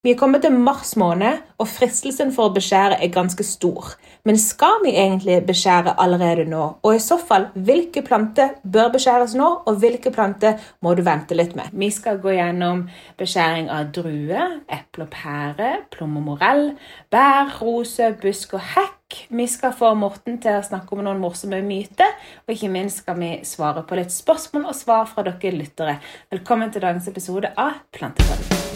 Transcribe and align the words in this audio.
Vi 0.00 0.14
er 0.14 0.16
kommet 0.16 0.40
til 0.40 0.54
mars 0.56 0.94
måned, 0.96 1.42
og 1.60 1.66
fristelsen 1.68 2.30
for 2.32 2.48
å 2.48 2.52
beskjære 2.54 2.96
er 3.04 3.10
ganske 3.12 3.44
stor. 3.44 3.90
Men 4.24 4.38
skal 4.40 4.78
vi 4.80 4.94
egentlig 4.94 5.34
beskjære 5.44 5.92
allerede 6.00 6.46
nå? 6.48 6.62
Og 6.80 6.96
i 6.96 7.02
så 7.04 7.18
fall, 7.20 7.50
hvilke 7.52 8.00
planter 8.06 8.54
bør 8.64 8.94
beskjæres 8.94 9.34
nå, 9.36 9.50
og 9.68 9.82
hvilke 9.82 10.08
planter 10.14 10.56
må 10.80 10.94
du 10.96 11.02
vente 11.04 11.36
litt 11.36 11.52
med? 11.58 11.68
Vi 11.76 11.90
skal 11.92 12.16
gå 12.22 12.32
gjennom 12.32 12.86
beskjæring 13.20 13.68
av 13.68 13.92
drue, 13.92 14.46
eple 14.72 15.04
og 15.04 15.12
pære, 15.12 15.74
plomme 15.92 16.24
og 16.24 16.30
morell, 16.30 16.64
bær, 17.12 17.52
rose, 17.60 18.14
busk 18.24 18.56
og 18.56 18.64
hekk. 18.72 19.20
Vi 19.28 19.50
skal 19.52 19.76
få 19.76 19.92
Morten 20.00 20.40
til 20.40 20.62
å 20.62 20.64
snakke 20.64 20.96
om 20.96 21.04
noen 21.04 21.20
morsomme 21.20 21.60
myter, 21.66 22.16
og 22.46 22.56
ikke 22.56 22.72
minst 22.72 23.04
skal 23.04 23.20
vi 23.20 23.34
svare 23.44 23.84
på 23.84 24.00
litt 24.00 24.16
spørsmål 24.16 24.70
og 24.72 24.80
svar 24.80 25.12
fra 25.12 25.28
dere 25.28 25.56
lyttere. 25.60 26.00
Velkommen 26.32 26.72
til 26.72 26.88
dagens 26.88 27.12
episode 27.12 27.52
av 27.52 27.82
Plantepodden. 27.92 28.69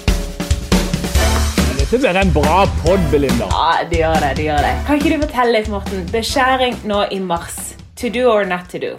Dette 1.85 1.99
blir 2.01 2.17
en 2.17 2.31
bra 2.33 2.65
pod, 2.81 3.01
Belinda. 3.13 3.45
Ja, 3.51 3.85
det 3.91 3.99
gjør 3.99 4.15
det. 4.23 4.29
det 4.37 4.45
gjør 4.47 4.63
det. 4.65 4.71
Kan 4.87 4.97
ikke 4.97 5.11
du 5.11 5.25
fortelle 5.27 5.53
litt, 5.53 5.67
Morten? 5.69 6.07
Beskjæring 6.09 6.79
nå 6.89 7.03
i 7.13 7.19
mars. 7.21 7.75
To 8.01 8.09
do 8.09 8.23
or 8.31 8.47
not 8.49 8.71
to 8.73 8.81
do? 8.81 8.93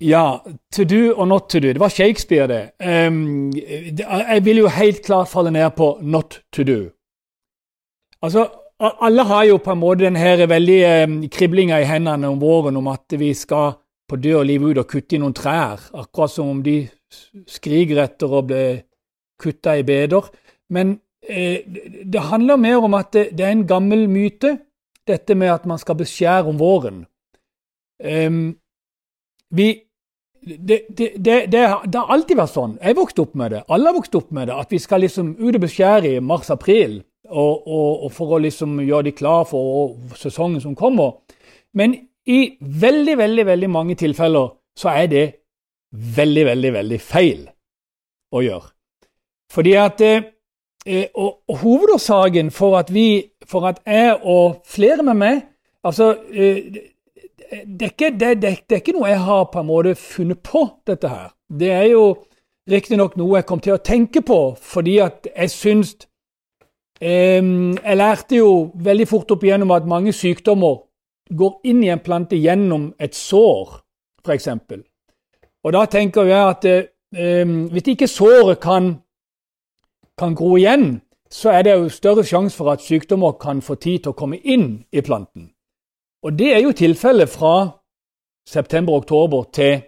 Ja, 0.00 0.38
to 0.72 0.86
do 0.88 1.12
or 1.12 1.28
not 1.28 1.50
to 1.52 1.60
do. 1.60 1.74
Det 1.76 1.82
var 1.84 1.92
Shakespeare, 1.92 2.48
det. 2.48 2.62
Um, 2.80 3.52
jeg 3.52 4.40
vil 4.48 4.62
jo 4.62 4.72
helt 4.72 5.04
klart 5.04 5.28
falle 5.28 5.52
ned 5.52 5.68
på 5.76 5.98
not 6.00 6.40
to 6.48 6.64
do. 6.64 6.80
Altså, 8.22 8.48
alle 8.80 9.28
har 9.28 9.44
jo 9.44 9.60
på 9.60 9.76
en 9.76 9.84
måte 9.84 10.06
den 10.08 10.16
her 10.16 10.46
veldig 10.46 10.80
um, 11.04 11.22
kriblinga 11.28 11.84
i 11.84 11.90
hendene 11.92 12.32
om 12.32 12.40
våren 12.40 12.80
om 12.80 12.88
at 12.88 13.20
vi 13.20 13.34
skal 13.34 13.76
på 14.08 14.16
død 14.16 14.40
og 14.40 14.46
liv 14.48 14.64
ut 14.64 14.78
og 14.80 14.88
kutte 14.88 15.20
i 15.20 15.20
noen 15.20 15.36
trær. 15.36 15.90
Akkurat 15.92 16.32
som 16.32 16.56
om 16.56 16.64
de 16.64 16.86
skriker 17.46 18.06
etter 18.08 18.32
å 18.32 18.46
bli 18.48 18.68
kutta 19.36 19.76
i 19.76 19.84
beder. 19.84 20.32
Men 20.72 21.02
det 21.26 22.20
handler 22.30 22.56
mer 22.56 22.84
om 22.84 22.94
at 22.94 23.12
det, 23.12 23.40
er 23.40 23.50
en 23.50 23.66
gammel 23.66 24.06
myte, 24.10 24.58
dette 25.06 25.34
med 25.34 25.50
at 25.50 25.66
man 25.66 25.78
skal 25.78 25.98
beskjære 25.98 26.50
om 26.50 26.58
våren. 26.58 27.04
Um, 28.02 28.56
vi, 29.50 29.68
det, 30.42 30.80
det, 30.88 31.10
det, 31.16 31.36
det, 31.52 31.62
har 31.66 32.12
alltid 32.12 32.38
vært 32.38 32.54
sånn. 32.54 32.76
Jeg 32.82 32.98
vokste 32.98 33.24
opp 33.24 33.34
med 33.38 33.54
det. 33.54 33.62
Alle 33.72 33.90
har 33.90 33.96
vokst 33.96 34.18
opp 34.18 34.30
med 34.34 34.50
det. 34.50 34.58
At 34.58 34.74
vi 34.74 34.80
skal 34.82 35.02
liksom 35.02 35.34
ut 35.38 35.54
og 35.54 35.62
beskjære 35.62 36.16
i 36.16 36.22
mars-april 36.22 37.00
og, 37.28 37.66
og, 37.66 38.04
og, 38.04 38.10
for 38.14 38.36
å 38.36 38.42
liksom 38.42 38.78
gjøre 38.82 39.08
de 39.08 39.16
klar 39.16 39.46
for 39.50 39.96
sesongen 40.18 40.62
som 40.62 40.76
kommer. 40.78 41.18
Men 41.74 41.96
i 42.26 42.56
veldig, 42.60 43.18
veldig, 43.18 43.46
veldig 43.46 43.70
mange 43.70 43.98
tilfeller 43.98 44.54
så 44.78 44.92
er 44.94 45.10
det 45.10 45.26
veldig, 45.90 46.46
veldig, 46.50 46.72
veldig 46.80 47.02
feil 47.02 47.44
å 48.34 48.42
gjøre. 48.42 48.72
Fordi 49.54 49.76
at 49.78 50.02
eh, 50.02 50.24
Eh, 50.26 50.35
og, 50.86 51.38
og, 51.48 51.56
hovedårsaken 51.58 52.50
for 52.50 52.78
at 52.78 52.94
vi, 52.94 53.24
for 53.46 53.66
at 53.66 53.80
jeg 53.86 54.18
og 54.22 54.62
flere 54.66 55.02
med 55.02 55.14
meg 55.14 55.42
Altså, 55.86 56.16
eh, 56.32 56.56
det, 57.66 57.82
er 57.82 57.92
ikke, 57.92 58.10
det, 58.10 58.42
det, 58.42 58.58
det, 58.70 58.74
er 58.74 58.80
ikke 58.82 58.96
noe 58.96 59.10
jeg 59.10 59.22
har 59.22 59.44
på 59.52 59.60
en 59.60 59.68
måte 59.68 59.94
funnet 59.94 60.40
på, 60.42 60.64
dette 60.86 61.08
her. 61.08 61.28
Det 61.46 61.70
er 61.70 61.84
jo 61.92 62.02
riktignok 62.70 63.14
noe 63.16 63.38
jeg 63.38 63.46
kom 63.46 63.62
til 63.62 63.76
å 63.76 63.82
tenke 63.84 64.24
på 64.26 64.40
fordi 64.58 64.96
at 65.04 65.28
jeg 65.30 65.52
syns 65.54 65.92
eh, 66.98 67.38
Jeg 67.38 68.00
lærte 68.00 68.40
jo 68.40 68.72
veldig 68.74 69.06
fort 69.06 69.30
opp 69.30 69.46
igjennom 69.46 69.76
at 69.76 69.86
mange 69.86 70.12
sykdommer 70.16 70.82
går 71.30 71.54
inn 71.70 71.84
i 71.84 71.90
en 71.94 72.02
plante 72.02 72.38
gjennom 72.38 72.92
et 73.02 73.14
sår, 73.14 73.80
f.eks. 74.26 74.48
Og 75.66 75.72
da 75.74 75.86
tenker 75.90 76.26
jeg 76.26 76.50
at 76.50 76.66
eh, 76.66 77.46
hvis 77.70 77.94
ikke 77.94 78.10
såret 78.10 78.58
kan 78.62 78.94
kan 80.18 80.34
gro 80.34 80.56
igjen, 80.56 81.00
så 81.30 81.50
er 81.50 81.62
det 81.62 81.74
jo 81.74 81.88
større 81.88 82.24
sjanse 82.24 82.56
for 82.56 82.70
at 82.72 82.80
sykdommer 82.80 83.36
kan 83.40 83.60
få 83.62 83.74
tid 83.74 84.04
til 84.04 84.14
å 84.14 84.18
komme 84.18 84.38
inn 84.38 84.84
i 84.92 85.02
planten. 85.04 85.50
Og 86.24 86.38
det 86.38 86.54
er 86.54 86.62
jo 86.64 86.72
tilfellet 86.72 87.28
fra 87.30 87.68
september-oktober 88.48 89.44
til 89.52 89.80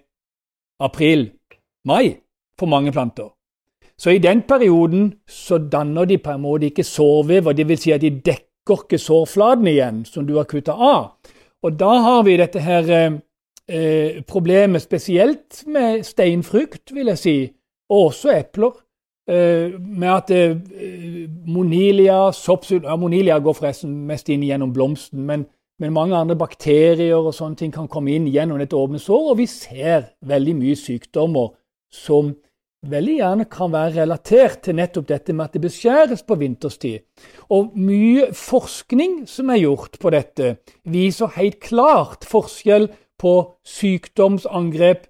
april-mai 0.80 2.18
for 2.58 2.66
mange 2.66 2.92
planter. 2.92 3.30
Så 3.98 4.10
i 4.10 4.18
den 4.22 4.42
perioden 4.42 5.12
så 5.26 5.58
danner 5.58 6.04
de 6.04 6.18
på 6.18 6.30
en 6.30 6.42
måte 6.42 6.68
ikke 6.70 6.84
sårvev, 6.86 7.50
dvs. 7.54 7.80
Si 7.82 7.92
at 7.94 8.02
de 8.02 8.10
dekker 8.10 8.84
ikke 8.84 8.98
sårflaten 9.00 9.66
igjen 9.66 10.04
som 10.06 10.26
du 10.26 10.36
har 10.36 10.46
kutta 10.46 10.72
av. 10.72 11.16
Og 11.62 11.78
da 11.78 11.90
har 12.04 12.22
vi 12.22 12.36
dette 12.38 12.62
her 12.62 12.90
eh, 12.94 14.20
problemet 14.26 14.82
spesielt 14.82 15.64
med 15.66 16.04
steinfrukt, 16.06 16.92
vil 16.94 17.10
jeg 17.14 17.18
si, 17.18 17.36
og 17.90 18.12
også 18.12 18.36
epler. 18.36 18.76
Eh, 19.28 19.74
med 19.80 20.08
at 20.08 20.30
eh, 20.32 20.56
Monilia, 21.46 22.30
soppsul, 22.32 22.80
ja, 22.86 22.96
Monilia 22.96 23.36
går 23.44 23.56
forresten 23.58 23.92
mest 24.08 24.30
inn 24.32 24.46
gjennom 24.46 24.72
blomsten, 24.72 25.26
men, 25.28 25.42
men, 25.76 25.92
mange 25.92 26.16
andre 26.16 26.36
bakterier 26.40 27.18
og 27.18 27.34
sånne 27.36 27.60
ting 27.60 27.74
kan 27.74 27.90
komme 27.92 28.14
inn 28.16 28.30
gjennom 28.32 28.62
et 28.64 28.72
åpne 28.72 29.00
sår, 29.02 29.26
og 29.34 29.36
vi 29.42 29.44
ser 29.52 30.14
veldig 30.24 30.54
mye 30.62 30.78
sykdommer 30.80 31.50
som 31.92 32.32
veldig 32.88 33.18
gjerne 33.18 33.48
kan 33.52 33.74
være 33.74 33.98
relatert 33.98 34.62
til 34.64 34.78
nettopp 34.78 35.10
dette 35.10 35.36
med 35.36 35.44
at 35.44 35.58
det 35.58 35.64
beskjæres 35.66 36.24
på 36.24 36.38
vinterstid. 36.40 37.04
Og 37.52 37.76
mye 37.76 38.30
forskning 38.32 39.26
som 39.28 39.52
er 39.52 39.60
gjort 39.66 40.00
på 40.00 40.14
dette, 40.14 40.54
viser 40.88 41.36
helt 41.36 41.60
klart 41.68 42.24
forskjell 42.24 42.88
på 43.20 43.34
sykdomsangrep 43.76 45.04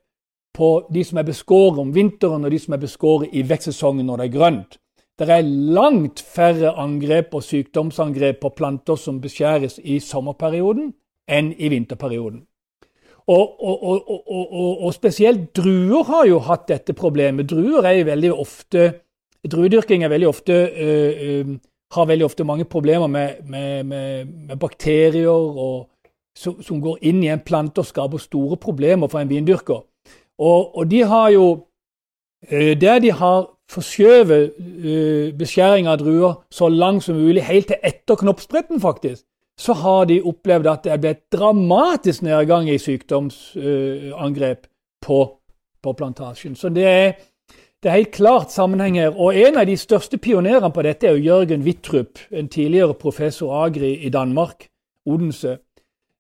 på 0.59 0.73
de 0.91 1.05
som 1.07 1.21
er 1.21 1.29
beskåret 1.29 1.79
om 1.79 1.95
vinteren, 1.95 2.45
og 2.45 2.51
de 2.51 2.59
som 2.59 2.75
er 2.75 2.83
beskåret 2.83 3.33
i 3.33 3.45
vekstsesongen 3.47 4.07
når 4.07 4.21
det 4.21 4.29
er 4.29 4.37
grønt. 4.37 4.79
Det 5.19 5.31
er 5.35 5.47
langt 5.75 6.21
færre 6.23 6.75
angrep 6.79 7.35
og 7.35 7.43
sykdomsangrep 7.43 8.39
på 8.43 8.53
planter 8.59 8.99
som 8.99 9.19
beskjæres 9.23 9.81
i 9.83 9.99
sommerperioden, 10.03 10.93
enn 11.29 11.51
i 11.59 11.71
vinterperioden. 11.73 12.45
Og, 13.29 13.59
og, 13.61 13.83
og, 13.85 14.85
og, 14.87 14.93
spesielt 14.95 15.51
druer 15.57 16.07
har 16.09 16.29
jo 16.31 16.39
hatt 16.47 16.69
dette 16.71 16.95
problemet. 16.97 17.51
Druer 17.51 17.85
er 17.85 18.07
veldig 18.09 18.33
ofte 18.33 18.87
Druedyrking 19.49 20.03
er 20.03 20.11
veldig 20.11 20.29
ofte, 20.29 20.53
øh, 20.53 21.13
øh, 21.23 21.59
har 21.95 22.05
veldig 22.05 22.25
ofte 22.25 22.45
mange 22.45 22.65
problemer 22.65 23.07
med, 23.07 23.29
med, 23.47 23.85
med, 23.85 24.25
med 24.25 24.57
bakterier 24.57 25.87
som, 26.37 26.63
som, 26.63 26.81
går 26.83 26.99
inn 27.03 27.23
i 27.23 27.31
en 27.33 27.41
plante 27.41 27.79
og 27.79 27.87
skaper 27.87 28.19
store 28.19 28.57
problemer 28.57 29.09
for 29.09 29.21
en 29.21 29.31
vindyrker. 29.31 29.85
Og, 30.38 30.76
og 30.76 30.91
de 30.91 31.03
har 31.03 31.28
jo 31.34 31.47
eh, 32.49 32.81
Der 32.81 32.99
de 32.99 33.12
har 33.12 33.59
forskjøvet 33.69 34.53
uh, 34.59 35.38
beskjæring 35.38 35.88
av 35.88 35.99
druer 36.00 36.38
så 36.50 36.69
langt 36.72 37.04
som 37.04 37.19
mulig, 37.21 37.44
helt 37.44 37.69
til 37.69 37.82
etter 37.84 38.16
knoppspretten, 38.16 38.81
faktisk, 38.81 39.27
så 39.59 39.75
har 39.77 40.06
de 40.09 40.22
opplevd 40.25 40.71
at 40.71 40.84
det 40.87 40.93
er 40.93 41.03
blitt 41.03 41.25
dramatisk 41.34 42.22
nedgang 42.22 42.71
i 42.71 42.78
sykdomsangrep 42.78 44.62
uh, 44.65 44.71
på, 45.04 45.19
på, 45.82 45.93
plantasjen. 45.93 46.56
Så 46.56 46.71
det 46.72 46.87
er, 46.87 47.12
det 47.82 47.91
er 47.91 47.98
helt 47.98 48.15
klart 48.15 48.54
sammenheng 48.54 48.97
her. 49.03 49.12
Og 49.19 49.37
en 49.37 49.59
av 49.60 49.66
de 49.69 49.77
største 49.77 50.16
pionerene 50.19 50.72
på 50.72 50.87
dette 50.87 51.10
er 51.10 51.19
jo 51.19 51.27
Jørgen 51.28 51.66
Wittrup, 51.66 52.22
en 52.31 52.48
tidligere 52.48 52.94
professor 52.94 53.53
Agri 53.65 53.98
i 54.06 54.09
Danmark, 54.15 54.71
Odense. 55.06 55.59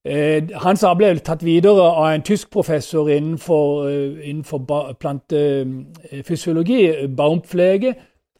Eh, 0.08 0.48
hans 0.62 0.82
arbeid 0.88 1.18
ble 1.18 1.20
tatt 1.24 1.42
videre 1.44 1.84
av 1.84 2.06
en 2.14 2.22
tysk 2.24 2.48
professor 2.50 3.10
innenfor, 3.12 3.88
eh, 3.88 4.28
innenfor 4.30 4.94
plantefysiologi, 5.00 6.86
eh, 6.88 7.08
Baumpflege. 7.08 7.94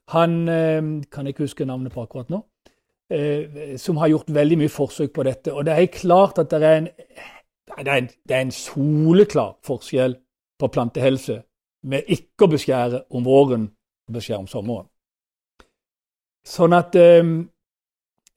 Han 0.09 0.47
kan 1.11 1.27
ikke 1.27 1.45
huske 1.45 1.67
navnet 1.67 1.93
på 1.93 2.03
akkurat 2.03 2.31
nå. 2.31 2.43
Som 3.77 3.97
har 3.97 4.09
gjort 4.09 4.31
veldig 4.31 4.59
mye 4.59 4.69
forsøk 4.69 5.12
på 5.12 5.23
dette. 5.23 5.53
Og 5.53 5.65
det 5.65 5.75
er 5.75 5.87
klart 5.87 6.39
at 6.39 6.51
det 6.51 6.62
er 6.62 6.77
en, 6.77 6.89
det 7.79 7.89
er 7.89 7.97
en, 7.97 8.09
det 8.29 8.37
er 8.37 8.41
en 8.41 8.50
soleklar 8.50 9.56
forskjell 9.62 10.17
på 10.59 10.69
plantehelse 10.69 11.43
med 11.83 12.03
ikke 12.09 12.47
å 12.47 12.50
beskjære 12.50 13.03
om 13.11 13.25
våren 13.25 13.71
og 14.09 14.15
beskjære 14.15 14.39
om 14.39 14.47
sommeren. 14.47 14.87
Sånn 16.47 16.73
at 16.73 16.97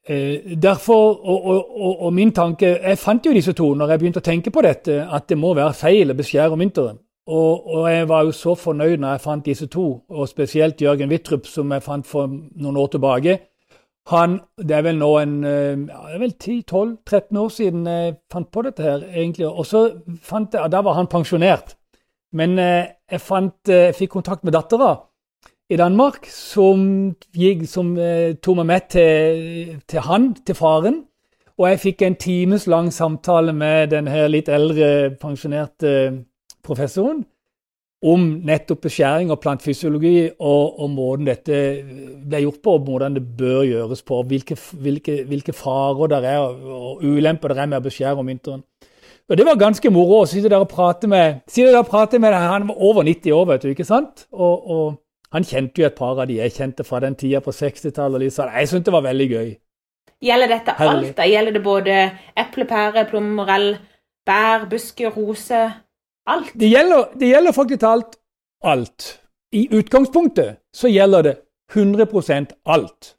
derfor, 0.07 1.19
og, 1.21 1.45
og, 1.45 2.01
og, 2.01 2.13
min 2.13 2.31
tanke 2.33 2.65
Jeg 2.81 2.97
fant 2.97 3.25
jo 3.25 3.33
disse 3.33 3.53
to 3.53 3.67
når 3.77 3.91
jeg 3.91 3.99
begynte 3.99 4.19
å 4.19 4.25
tenke 4.25 4.51
på 4.51 4.63
dette, 4.65 4.95
at 5.05 5.27
det 5.29 5.37
må 5.37 5.53
være 5.53 5.77
feil 5.77 6.11
å 6.11 6.17
beskjære 6.17 6.55
om 6.55 6.63
vinteren. 6.63 6.97
Og, 7.27 7.67
og, 7.67 7.91
jeg 7.91 8.07
var 8.09 8.23
jo 8.25 8.31
så 8.31 8.55
fornøyd 8.57 8.97
når 8.97 9.11
jeg 9.11 9.21
fant 9.21 9.45
disse 9.45 9.67
to, 9.71 9.85
og 10.09 10.29
spesielt 10.29 10.81
Jørgen 10.81 11.09
Wittrup, 11.09 11.45
som 11.45 11.71
jeg 11.71 11.85
fant 11.85 12.07
for 12.07 12.27
noen 12.27 12.79
år 12.81 12.87
tilbake. 12.95 13.37
Han, 14.09 14.39
Det 14.57 14.75
er 14.75 14.81
vel 14.81 14.97
nå 14.97 15.11
en 15.19 15.35
eh, 15.45 15.77
ja, 15.85 16.17
vel 16.17 16.33
10-12-13 16.33 17.37
år 17.37 17.49
siden 17.53 17.85
jeg 17.87 18.15
fant 18.31 18.49
på 18.51 18.63
dette 18.65 18.83
her, 18.83 19.05
egentlig. 19.13 19.47
Og 19.47 19.65
så 19.65 19.83
fant 20.23 20.53
jeg, 20.53 20.71
Da 20.71 20.81
var 20.81 20.97
han 20.97 21.07
pensjonert. 21.07 21.77
Men 22.33 22.57
eh, 22.59 22.89
jeg, 23.11 23.21
fant, 23.21 23.59
jeg 23.67 23.95
fikk 23.95 24.17
kontakt 24.17 24.43
med 24.43 24.53
dattera 24.57 24.95
i 25.71 25.77
Danmark 25.79 26.27
som, 26.27 26.81
gikk, 27.31 27.63
som 27.69 27.93
eh, 27.95 28.35
tok 28.43 28.59
meg 28.59 28.67
med 28.67 28.87
til, 28.91 29.75
til, 29.87 30.03
han, 30.03 30.31
til 30.45 30.57
faren. 30.57 31.01
Og 31.61 31.67
jeg 31.69 31.81
fikk 31.85 32.01
en 32.03 32.17
times 32.19 32.65
lang 32.67 32.89
samtale 32.91 33.53
med 33.55 33.93
den 33.93 34.09
her 34.11 34.27
litt 34.31 34.49
eldre, 34.51 35.11
pensjonerte 35.21 35.93
professoren. 36.65 37.25
om 38.01 38.21
nettopp 38.41 38.79
beskjæring 38.87 39.29
og 39.29 39.37
plantfysiologi 39.43 40.31
og, 40.39 40.79
og, 40.81 40.87
måten 40.89 41.27
dette 41.27 41.57
ble 42.25 42.39
gjort 42.41 42.57
på, 42.63 42.73
og 42.73 42.87
hvordan 42.87 43.13
det 43.13 43.21
bør 43.37 43.61
gjøres 43.61 44.01
på. 44.01 44.23
Hvilke, 44.25 44.57
hvilke, 44.73 45.19
hvilke 45.29 45.53
farer 45.53 46.09
det 46.09 46.21
er 46.25 46.39
og 46.41 47.03
ulemper 47.05 47.53
det 47.53 47.61
er 47.61 47.69
med 47.69 47.77
å 47.77 47.85
beskjære 47.85 48.17
om 48.17 48.31
vinteren. 48.33 48.63
Og 49.29 49.37
Det 49.37 49.45
var 49.45 49.61
ganske 49.61 49.91
moro 49.93 50.23
å 50.23 50.25
sitte 50.25 50.49
der 50.49 50.65
og 50.65 50.71
prate 50.73 51.07
med 51.07 51.45
der 51.55 51.77
og 51.77 51.87
prate 51.87 52.19
med 52.19 52.33
Han 52.33 52.67
var 52.67 52.81
over 52.81 53.03
90 53.03 53.31
år, 53.31 53.45
vet 53.53 53.61
du, 53.61 53.69
ikke 53.69 53.85
sant? 53.85 54.25
Og, 54.33 54.69
og 54.69 54.97
han 55.31 55.45
kjente 55.47 55.81
jo 55.81 55.87
et 55.87 55.95
par 55.95 56.19
av 56.19 56.27
de 56.27 56.39
jeg 56.39 56.53
kjente 56.57 56.83
fra 56.83 56.99
den 57.03 57.15
tida 57.15 57.39
på 57.43 57.53
60-tallet. 57.55 58.33
Sånn. 58.35 58.51
Jeg 58.51 58.67
syntes 58.71 58.89
det 58.89 58.95
var 58.95 59.05
veldig 59.05 59.27
gøy. 59.31 59.51
Gjelder 60.21 60.51
dette 60.51 60.75
Herlig. 60.77 61.11
alt? 61.13 61.17
da? 61.17 61.27
Gjelder 61.29 61.55
det 61.55 61.63
både 61.63 61.95
eple, 62.37 62.65
pære, 62.69 63.05
plomme, 63.09 63.31
morell, 63.39 63.69
bær, 64.27 64.67
busker, 64.69 65.09
rose? 65.15 65.61
Alt? 66.29 66.51
Det 66.53 66.69
gjelder, 66.69 67.07
det 67.17 67.31
gjelder 67.31 67.55
faktisk 67.55 67.87
alt. 67.87 68.19
Alt. 68.63 69.07
I 69.51 69.67
utgangspunktet 69.71 70.59
så 70.75 70.91
gjelder 70.91 71.25
det 71.25 71.35
100% 71.73 72.53
alt. 72.65 73.15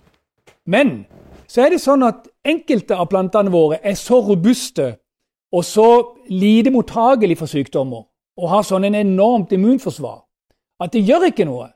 Men 0.66 1.04
så 1.48 1.64
er 1.64 1.74
det 1.74 1.82
sånn 1.82 2.04
at 2.06 2.28
enkelte 2.46 2.96
av 2.96 3.08
plantene 3.10 3.50
våre 3.52 3.80
er 3.82 3.96
så 3.98 4.20
robuste 4.24 4.94
og 5.52 5.64
så 5.66 5.88
lite 6.30 6.70
mottagelige 6.72 7.40
for 7.42 7.50
sykdommer 7.50 8.06
og 8.38 8.48
har 8.48 8.64
sånn 8.64 8.86
en 8.88 8.96
enormt 8.96 9.52
immunforsvar 9.52 10.22
at 10.82 10.94
det 10.94 11.02
gjør 11.04 11.28
ikke 11.28 11.44
noe 11.48 11.68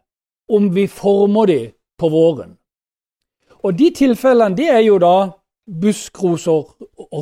om 0.48 0.70
vi 0.74 0.86
former 0.86 1.46
dem 1.46 1.72
på 1.98 2.08
våren. 2.12 2.56
Og 3.64 3.74
de 3.78 3.90
tilfellene 3.90 4.56
det 4.56 4.68
er 4.70 4.84
jo 4.86 4.98
da 5.02 5.30
buskroser, 5.66 6.68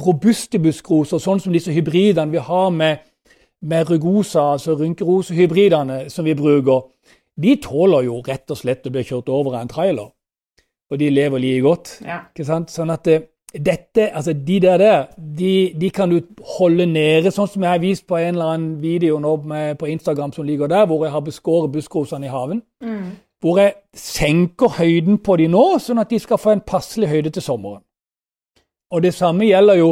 robuste 0.05 0.61
buskroser, 0.61 1.23
sånn 1.23 1.41
som 1.41 1.55
disse 1.55 1.73
hybridene 1.73 2.32
vi 2.35 2.43
har 2.43 2.71
med 2.75 3.05
med 3.65 3.91
rugosa, 3.91 4.53
altså 4.53 4.75
rynkerosehybridene 4.76 6.11
som 6.12 6.25
vi 6.25 6.35
bruker, 6.37 6.88
de 7.41 7.56
tåler 7.62 8.06
jo 8.09 8.21
rett 8.26 8.50
og 8.53 8.61
slett 8.61 8.87
å 8.87 8.93
bli 8.93 9.05
kjørt 9.06 9.31
over 9.32 9.56
av 9.56 9.65
en 9.65 9.73
trailer. 9.73 10.11
Og 10.93 11.00
de 11.00 11.09
lever 11.11 11.41
like 11.41 11.62
godt. 11.65 11.94
Ja. 12.05 12.21
Sånn 12.69 12.93
at 12.93 13.05
det, 13.09 13.15
eh, 13.15 13.29
dette, 13.54 14.08
altså 14.16 14.32
de 14.32 14.60
der, 14.60 14.78
der 14.78 15.06
de, 15.38 15.74
de, 15.80 15.90
kan 15.90 16.10
du 16.10 16.20
holde 16.58 16.86
nede, 16.86 17.30
sånn 17.30 17.48
som 17.48 17.62
jeg 17.62 17.70
har 17.70 17.82
vist 17.82 18.06
på 18.06 18.18
en 18.18 18.34
eller 18.34 18.54
annen 18.54 18.72
video 18.82 19.20
nå 19.22 19.36
med, 19.46 19.76
på 19.78 19.86
Instagram 19.92 20.32
som 20.34 20.46
ligger 20.46 20.70
der, 20.70 20.86
hvor 20.90 21.04
jeg 21.04 21.14
har 21.14 21.22
beskåret 21.22 21.72
buskrosene 21.72 22.26
i 22.26 22.32
haven. 22.32 22.62
Mm. 22.82 23.14
Hvor 23.44 23.60
jeg 23.60 23.76
senker 23.94 24.74
høyden 24.78 25.20
på 25.22 25.36
de 25.38 25.46
nå, 25.52 25.62
sånn 25.78 26.02
at 26.02 26.10
de 26.10 26.18
skal 26.18 26.40
få 26.40 26.54
en 26.54 26.64
passelig 26.66 27.12
høyde 27.12 27.30
til 27.36 27.44
sommeren. 27.44 27.82
Og 28.94 29.02
det 29.04 29.14
samme 29.14 29.46
gjelder 29.46 29.78
jo 29.78 29.90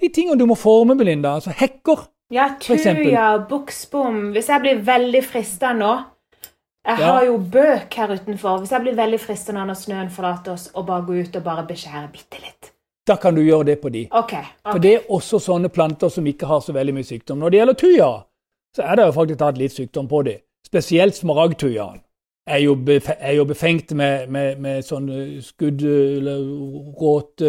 de 0.00 0.10
tingene 0.12 0.38
du 0.40 0.46
må 0.48 0.56
forme, 0.58 0.96
Belinda. 0.98 1.36
Altså 1.38 1.54
hekker. 1.56 2.08
Ja, 2.30 2.50
tuja, 2.60 3.30
buksbom. 3.48 4.30
Hvis 4.34 4.50
jeg 4.52 4.64
blir 4.64 4.82
veldig 4.86 5.22
frista 5.26 5.72
nå 5.74 5.92
Jeg 6.86 6.96
ja. 7.02 7.08
har 7.12 7.24
jo 7.26 7.36
bøk 7.36 7.94
her 7.96 8.12
utenfor. 8.16 8.62
Hvis 8.62 8.72
jeg 8.72 8.84
blir 8.84 8.94
veldig 8.96 9.20
fristende 9.20 9.64
når 9.68 9.76
snøen 9.76 10.12
forlater 10.12 10.54
oss, 10.54 10.70
og 10.74 10.86
bare 10.88 11.04
gå 11.04 11.18
ut 11.20 11.36
og 11.36 11.44
bare 11.44 11.66
beskjære 11.68 12.08
bitte 12.12 12.40
litt 12.40 12.70
Da 13.10 13.16
kan 13.18 13.34
du 13.34 13.42
gjøre 13.42 13.66
det 13.72 13.80
på 13.82 13.90
de. 13.90 14.04
Okay, 14.06 14.44
okay. 14.44 14.70
For 14.70 14.82
det 14.82 14.92
er 14.94 15.08
også 15.10 15.40
sånne 15.42 15.70
planter 15.74 16.12
som 16.14 16.26
ikke 16.30 16.46
har 16.46 16.62
så 16.62 16.74
veldig 16.76 16.94
mye 16.94 17.08
sykdom. 17.08 17.40
Når 17.42 17.50
det 17.50 17.60
gjelder 17.60 17.80
tuja, 17.80 18.10
så 18.76 18.86
er 18.86 19.00
det 19.00 19.08
jo 19.08 19.16
faktisk 19.16 19.40
tatt 19.40 19.58
litt 19.58 19.74
sykdom 19.74 20.10
på 20.10 20.22
de. 20.28 20.36
Spesielt 20.66 21.18
smaragdtujaen 21.18 21.98
er 22.50 22.60
jo, 22.62 22.76
er 23.18 23.32
jo 23.34 23.46
befengt 23.48 23.92
med, 23.98 24.28
med, 24.30 24.60
med 24.62 24.86
sånn 24.86 25.08
skudd 25.42 25.82
eller 25.82 26.44
råt 27.00 27.42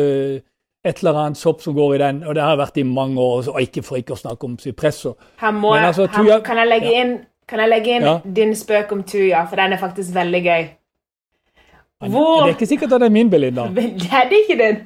et 0.82 1.02
eller 1.04 1.20
annet 1.24 1.38
sopp 1.38 1.62
som 1.62 1.76
går 1.78 1.96
i 1.96 2.00
den, 2.02 2.24
og 2.26 2.36
det 2.36 2.42
har 2.42 2.58
vært 2.58 2.80
i 2.82 2.86
mange 2.88 3.22
år, 3.22 3.52
og 3.54 3.62
ikke 3.62 3.84
for 3.86 4.02
ikke 4.02 4.16
å 4.16 4.22
snakke 4.22 4.48
om 4.48 4.56
sypresser. 4.62 5.14
Altså, 5.42 6.08
kan 6.10 6.58
jeg 6.58 6.70
legge 6.70 6.90
ja. 6.90 7.04
inn, 7.04 7.12
kan 7.50 7.62
jeg 7.62 7.70
legge 7.70 7.98
inn 7.98 8.08
ja. 8.08 8.16
din 8.26 8.56
spøk 8.58 8.96
om 8.96 9.04
tuja, 9.06 9.46
for 9.50 9.62
den 9.62 9.76
er 9.78 9.82
faktisk 9.82 10.16
veldig 10.16 10.42
gøy. 10.48 10.64
Hvor... 12.02 12.48
Det 12.48 12.50
er 12.50 12.56
ikke 12.56 12.72
sikkert 12.72 12.96
at 12.98 13.04
det 13.04 13.12
er 13.12 13.14
min, 13.14 13.30
Belinda. 13.30 13.68
Det 13.78 14.10
er 14.10 14.26
det 14.32 14.42
ikke 14.42 14.58
din. 14.64 14.82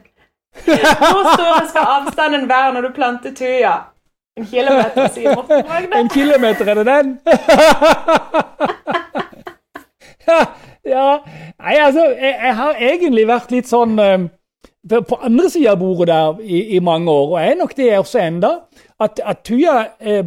Hvor 0.63 1.33
stor 1.33 1.67
skal 1.69 1.81
avstanden 1.97 2.49
være 2.49 2.73
når 2.73 2.81
du 2.81 2.93
planter 2.95 3.33
tuja? 3.35 3.75
En 4.37 4.45
kilometer, 4.45 5.07
sier 5.15 5.35
Morten 5.35 5.63
Magne. 5.67 5.99
En 5.99 6.09
kilometer, 6.09 6.67
er 6.67 6.73
det 6.73 6.85
den? 6.85 7.19
ja, 10.95 11.17
Nei, 11.61 11.75
altså, 11.79 12.03
jeg, 12.19 12.33
jeg, 12.43 12.55
har 12.55 12.81
egentlig 12.89 13.27
vært 13.29 13.53
litt 13.55 13.69
sånn 13.69 13.95
um, 13.95 14.25
på 14.91 15.19
andre 15.23 15.49
sida 15.49 15.71
av 15.71 15.79
bordet 15.79 16.09
der 16.11 16.41
i, 16.43 16.59
i, 16.75 16.81
mange 16.83 17.11
år, 17.11 17.29
og 17.31 17.37
er 17.41 17.55
nok 17.57 17.77
det 17.77 17.87
også 17.97 18.19
enda, 18.21 18.51
at, 19.01 19.21
at 19.23 19.41
Tuja 19.47 19.77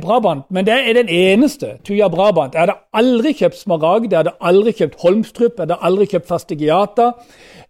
Brabant, 0.01 0.49
men 0.51 0.67
det 0.67 0.75
er 0.75 0.97
den 0.99 1.13
eneste 1.13 1.77
Tuja 1.85 2.09
Brabant. 2.13 2.57
Jeg 2.57 2.65
hadde 2.65 2.79
aldri 2.97 3.35
kjøpt 3.39 3.61
Smaragd, 3.61 4.09
jeg 4.11 4.19
hadde 4.19 4.35
aldri 4.41 4.73
kjøpt 4.81 4.99
Holmstrup, 5.05 5.53
jeg 5.53 5.67
hadde 5.67 5.79
aldri 5.85 6.09
kjøpt 6.11 6.29
Fastigiata, 6.33 7.13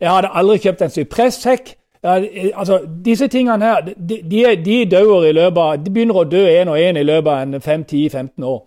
jeg 0.01 0.11
hadde 0.15 0.33
aldri 0.39 0.63
kjøpt 0.65 0.87
en 0.87 0.95
sypresshekk. 0.95 1.75
Altså, 2.03 2.81
disse 3.05 3.29
tingene 3.29 3.65
her, 3.65 3.81
de, 3.81 4.21
de, 4.31 4.43
de 4.65 4.85
dør 4.91 5.25
i 5.25 5.33
løpet 5.33 5.63
av, 5.63 5.79
de 5.85 5.91
begynner 5.91 6.21
å 6.21 6.25
dø 6.25 6.45
én 6.47 6.71
og 6.71 6.79
én 6.79 6.99
i 6.99 7.07
løpet 7.07 7.33
av 7.33 7.41
en 7.43 7.63
5-10-15 7.63 8.45
år. 8.45 8.61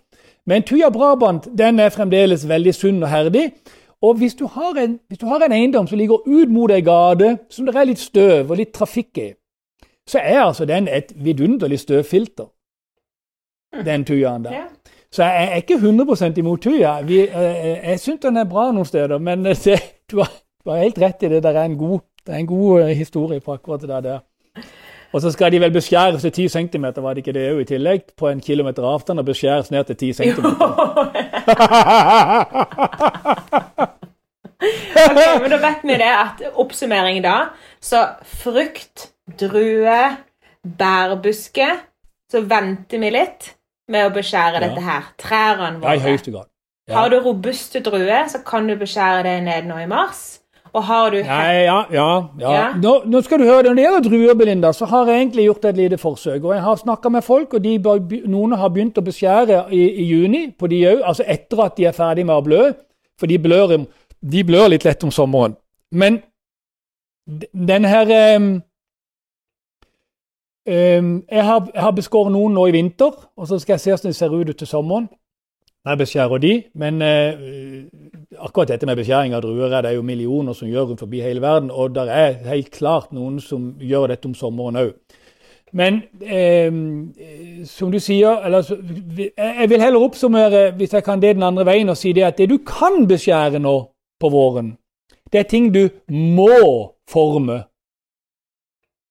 Men 0.46 0.62
Tuja 0.62 0.90
Brabant 0.90 1.48
den 1.58 1.80
er 1.80 1.94
fremdeles 1.94 2.48
veldig 2.48 2.74
sunn 2.74 3.02
og 3.02 3.08
herdig. 3.08 3.52
Og 4.02 4.16
hvis 4.18 4.34
du, 4.34 4.48
en, 4.78 4.98
hvis 5.08 5.18
du, 5.18 5.26
har 5.26 5.44
en, 5.44 5.52
eiendom 5.52 5.86
som 5.86 5.98
ligger 5.98 6.26
ut 6.26 6.50
mot 6.50 6.70
ei 6.70 6.80
gate, 6.82 7.36
som 7.50 7.66
det 7.66 7.76
er 7.76 7.86
litt 7.86 8.02
støv 8.02 8.50
og 8.50 8.58
litt 8.58 8.72
trafikk 8.74 9.18
i, 9.18 9.28
så 10.08 10.18
er 10.18 10.40
altså 10.42 10.64
den 10.66 10.88
et 10.88 11.12
vidunderlig 11.14 11.78
støvfilter, 11.80 12.48
mm. 13.76 13.84
den 13.86 14.04
tujaen 14.04 14.44
der. 14.44 14.64
Så 15.12 15.22
jeg 15.22 15.48
er 15.52 15.60
ikke 15.60 15.74
100 15.74 16.38
imot 16.38 16.62
tuja. 16.62 17.00
Vi, 17.02 17.18
jeg 17.18 17.80
jeg 17.84 18.00
syns 18.00 18.20
den 18.20 18.36
er 18.36 18.48
bra 18.48 18.70
noen 18.72 18.88
steder, 18.88 19.18
men 19.18 19.44
det, 19.44 19.78
du, 20.10 20.18
har, 20.18 20.32
du, 20.64 20.70
har, 20.70 20.82
helt 20.82 20.98
rett 20.98 21.22
i 21.22 21.28
det. 21.28 21.42
Det 21.42 21.56
er 21.56 21.64
en 21.64 21.78
god, 21.78 22.00
er 22.28 22.36
en 22.38 22.46
god 22.46 22.82
eh, 22.82 22.96
historie 22.96 23.40
på 23.40 23.52
akkurat 23.52 23.80
det 23.80 24.04
der. 24.04 24.20
Og 25.12 25.20
så 25.20 25.30
skal 25.32 25.52
de 25.52 25.60
vel 25.60 25.72
beskjæres 25.72 26.22
til 26.22 26.32
10 26.32 26.48
cm, 26.48 26.84
var 26.96 27.14
det 27.14 27.20
ikke 27.26 27.32
det 27.36 27.52
òg 27.52 27.60
i 27.60 27.64
tillegg? 27.68 28.00
På 28.16 28.28
en 28.28 28.40
kilometer 28.40 28.82
avstand 28.88 29.18
og 29.20 29.24
beskjæres 29.28 29.70
ned 29.70 29.84
til 29.84 29.96
10 29.96 30.12
cm. 30.12 30.38
okay, 35.10 35.40
men 35.42 35.50
da 35.50 35.58
vet 35.60 35.82
vi 35.84 35.98
det 36.00 36.12
at 36.16 36.42
oppsummering 36.54 37.24
da. 37.24 37.36
Så 37.80 38.06
frukt, 38.24 39.10
drue, 39.40 40.16
bærbuske. 40.78 41.68
Så 42.32 42.40
venter 42.48 42.98
vi 43.02 43.10
litt 43.12 43.52
med 43.92 44.08
å 44.08 44.14
beskjære 44.14 44.60
ja. 44.60 44.64
dette 44.64 44.80
her. 44.86 45.12
Trærne 45.20 45.80
våre. 45.82 45.92
Ja, 45.92 46.00
i 46.00 46.06
høyeste 46.06 46.32
grad. 46.32 46.48
Ja. 46.88 46.96
Har 46.96 47.12
du 47.12 47.20
robuste 47.22 47.82
druer, 47.84 48.26
så 48.32 48.40
kan 48.46 48.66
du 48.66 48.74
beskjære 48.80 49.22
det 49.28 49.36
ned 49.44 49.68
nå 49.68 49.76
i 49.84 49.90
mars. 49.90 50.41
Og 50.72 50.84
har 50.88 51.10
du 51.12 51.18
Nei, 51.20 51.64
ja, 51.66 51.80
ja, 51.92 52.08
ja. 52.40 52.60
Nå, 52.80 52.92
nå, 53.04 53.20
skal 53.20 53.42
du 53.42 53.44
høre, 53.44 53.62
Når 53.62 53.74
det 53.74 53.82
gjelder 53.84 54.04
druer, 54.06 54.34
Belinda, 54.34 54.72
så 54.72 54.86
har 54.88 55.10
jeg 55.10 55.20
egentlig 55.20 55.44
gjort 55.44 55.64
et 55.64 55.76
lite 55.76 55.98
forsøk. 55.98 56.44
og 56.44 56.54
Jeg 56.54 56.62
har 56.62 56.76
snakka 56.76 57.08
med 57.08 57.24
folk, 57.24 57.54
og 57.54 57.64
de, 57.64 57.76
noen 58.26 58.56
har 58.56 58.72
begynt 58.72 58.98
å 58.98 59.04
beskjære 59.04 59.66
i, 59.70 59.82
i 60.00 60.08
juni 60.08 60.46
på 60.58 60.70
de 60.72 60.80
òg. 60.88 61.02
Altså 61.04 61.28
etter 61.28 61.60
at 61.64 61.76
de 61.76 61.84
er 61.90 61.96
ferdig 61.96 62.24
med 62.26 62.36
å 62.36 62.46
blø. 62.46 62.72
For 63.20 63.28
de 63.28 63.38
blør, 63.38 63.76
de 64.32 64.44
blør 64.44 64.72
litt 64.72 64.84
lett 64.88 65.04
om 65.04 65.12
sommeren. 65.12 65.58
Men 65.92 66.22
den 67.52 67.84
her 67.84 68.36
um, 68.36 68.48
um, 70.68 71.10
jeg, 71.30 71.44
har, 71.44 71.68
jeg 71.74 71.82
har 71.82 71.92
beskåret 71.92 72.32
noen 72.32 72.56
nå 72.56 72.66
i 72.66 72.74
vinter, 72.78 73.12
og 73.36 73.48
så 73.48 73.60
skal 73.60 73.76
jeg 73.76 73.84
se 73.84 73.92
hvordan 73.92 74.14
de 74.14 74.18
ser 74.18 74.38
ut 74.40 74.56
til 74.56 74.66
sommeren. 74.66 75.10
Jeg 75.84 75.98
beskjærer 75.98 76.38
de, 76.38 76.54
men 76.74 77.02
uh, 77.02 78.21
akkurat 78.38 78.68
dette 78.68 78.86
med 78.86 78.96
beskjæring 78.96 79.34
av 79.34 79.42
druer 79.44 79.72
er 79.72 79.86
det 79.86 79.94
jo 79.96 80.04
millioner 80.06 80.56
som 80.56 80.68
gjør 80.68 80.92
rundt 80.92 81.02
forbi 81.04 81.20
hele 81.24 81.42
verden, 81.42 81.70
og 81.70 81.94
det 81.94 82.06
er 82.08 82.38
helt 82.48 82.70
klart 82.74 83.12
noen 83.12 83.40
som 83.40 83.74
gjør 83.80 84.12
dette 84.12 84.28
om 84.28 84.36
sommeren 84.38 84.80
òg. 84.80 84.94
Men 85.72 86.02
eh, 86.20 86.68
som 87.64 87.88
du 87.92 87.96
sier 88.00 88.44
eller, 88.44 88.66
Jeg 89.16 89.68
vil 89.70 89.80
heller 89.80 90.04
oppsummere 90.04 90.70
hvis 90.76 90.92
jeg 90.92 91.04
kan 91.04 91.22
det 91.22 91.34
den 91.38 91.46
andre 91.46 91.64
veien 91.64 91.88
og 91.88 91.96
si 91.96 92.12
det 92.12 92.26
at 92.26 92.38
det 92.38 92.50
du 92.50 92.58
kan 92.58 93.06
beskjære 93.08 93.58
nå 93.58 93.76
på 94.20 94.28
våren, 94.28 94.74
det 95.32 95.40
er 95.40 95.48
ting 95.48 95.72
du 95.74 95.88
må 96.12 96.92
forme. 97.08 97.62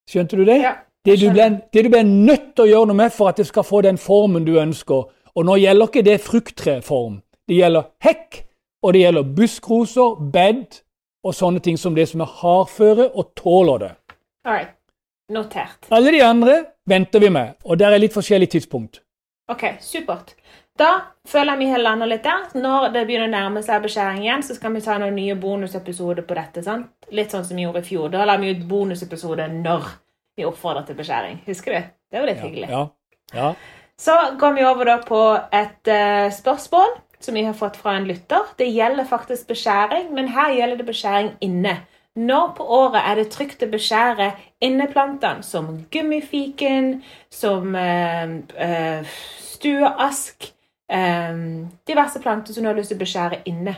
Skjønte 0.09 0.37
du 0.37 0.45
det? 0.45 0.59
Ja, 0.61 0.75
det, 1.05 1.17
du 1.21 1.31
ble, 1.33 1.47
det 1.73 1.83
du 1.85 1.89
ble 1.89 2.03
nødt 2.05 2.53
til 2.55 2.67
å 2.67 2.69
gjøre 2.69 2.91
noe 2.91 2.99
med 2.99 3.13
for 3.15 3.31
at 3.31 3.41
det 3.41 3.47
skal 3.49 3.65
få 3.65 3.81
den 3.81 3.97
formen 3.97 4.45
du 4.45 4.53
ønsker. 4.61 5.09
Og 5.35 5.45
nå 5.47 5.57
gjelder 5.57 5.89
ikke 5.89 6.05
det 6.05 6.21
frukttreform. 6.21 7.21
Det 7.49 7.57
gjelder 7.57 7.89
hekk, 8.05 8.41
og 8.81 8.93
det 8.93 9.03
gjelder 9.03 9.33
buskroser, 9.37 10.19
bed 10.33 10.81
og 11.23 11.35
sånne 11.37 11.61
ting 11.61 11.77
som 11.77 11.95
det 11.95 12.07
som 12.09 12.23
er 12.25 12.37
hardføre 12.41 13.11
og 13.13 13.33
tåler 13.37 13.83
det. 13.85 13.91
All 14.49 14.69
Notert. 15.31 15.87
Alle 15.89 16.11
de 16.11 16.19
andre 16.25 16.57
venter 16.89 17.19
vi 17.23 17.29
med, 17.31 17.53
og 17.63 17.77
der 17.79 17.93
er 17.93 18.01
litt 18.01 18.13
forskjellig 18.13 18.49
tidspunkt. 18.51 18.99
Ok, 19.51 19.63
supert. 19.79 20.33
Da 20.79 20.89
føler 21.27 21.53
jeg 21.53 21.61
vi 21.61 21.69
har 21.71 21.81
landa 21.83 22.07
litt 22.09 22.23
der. 22.25 22.49
Når 22.57 22.89
det 22.91 23.03
begynner 23.07 23.29
å 23.29 23.31
nærme 23.31 23.61
seg 23.63 23.83
beskjæring 23.83 24.25
igjen, 24.25 24.43
så 24.43 24.55
skal 24.57 24.73
vi 24.75 24.81
ta 24.83 24.97
noen 24.99 25.15
nye 25.15 25.35
bonusepisoder 25.39 26.25
på 26.27 26.35
dette. 26.35 26.63
sant? 26.63 26.89
Litt 27.11 27.31
sånn 27.31 27.45
som 27.47 27.59
vi 27.59 27.63
gjorde 27.63 27.83
i 27.83 27.87
fjor. 27.87 28.09
Da 28.11 28.25
la 28.27 28.37
vi 28.41 28.51
ut 28.51 28.65
bonusepisode 28.67 29.47
når 29.53 29.87
vi 30.35 30.47
oppfordrer 30.47 30.87
til 30.87 30.97
beskjæring. 30.99 31.41
Husker 31.47 31.75
du? 31.75 31.93
Det 32.11 32.19
var 32.19 32.27
litt 32.27 32.41
ja, 32.41 32.47
hyggelig. 32.47 32.69
Ja, 32.71 32.83
ja. 33.35 33.53
Så 33.99 34.17
går 34.39 34.57
vi 34.57 34.65
over 34.65 34.89
da 34.89 34.97
på 35.05 35.21
et 35.53 35.91
uh, 35.91 36.27
spørsmål 36.33 36.95
som 37.23 37.35
vi 37.37 37.43
har 37.43 37.53
fått 37.57 37.77
fra 37.77 37.95
en 37.97 38.07
lytter. 38.07 38.51
Det 38.57 38.67
gjelder 38.69 39.07
faktisk 39.09 39.47
beskjæring, 39.47 40.13
men 40.15 40.31
her 40.35 40.53
gjelder 40.55 40.77
det 40.77 40.85
beskjæring 40.85 41.31
inne. 41.41 41.77
Når 42.15 42.53
på 42.57 42.63
året 42.63 43.01
er 43.07 43.15
det 43.15 43.29
trygt 43.31 43.63
å 43.63 43.69
beskjære 43.71 44.31
inneplantene, 44.61 45.43
som 45.43 45.85
gummifiken, 45.91 47.03
som 47.31 47.75
øh, 47.75 48.33
øh, 48.65 49.13
stueask 49.39 50.49
øh, 50.91 51.39
Diverse 51.87 52.19
planter 52.21 52.53
som 52.53 52.63
du 52.63 52.69
har 52.69 52.75
lyst 52.75 52.91
til 52.91 52.99
å 52.99 53.03
beskjære 53.05 53.41
inne. 53.45 53.77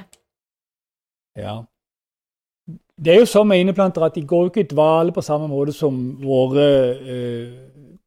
Ja. 1.37 1.61
Det 2.97 3.13
er 3.13 3.21
jo 3.21 3.29
sånn 3.29 3.49
med 3.49 3.61
inneplanter 3.61 4.05
at 4.05 4.17
de 4.17 4.25
går 4.25 4.49
ikke 4.49 4.63
i 4.63 4.69
dvale 4.69 5.13
på 5.13 5.21
samme 5.25 5.47
måte 5.51 5.73
som 5.75 5.97
våre 6.21 6.67
øh, 7.01 7.53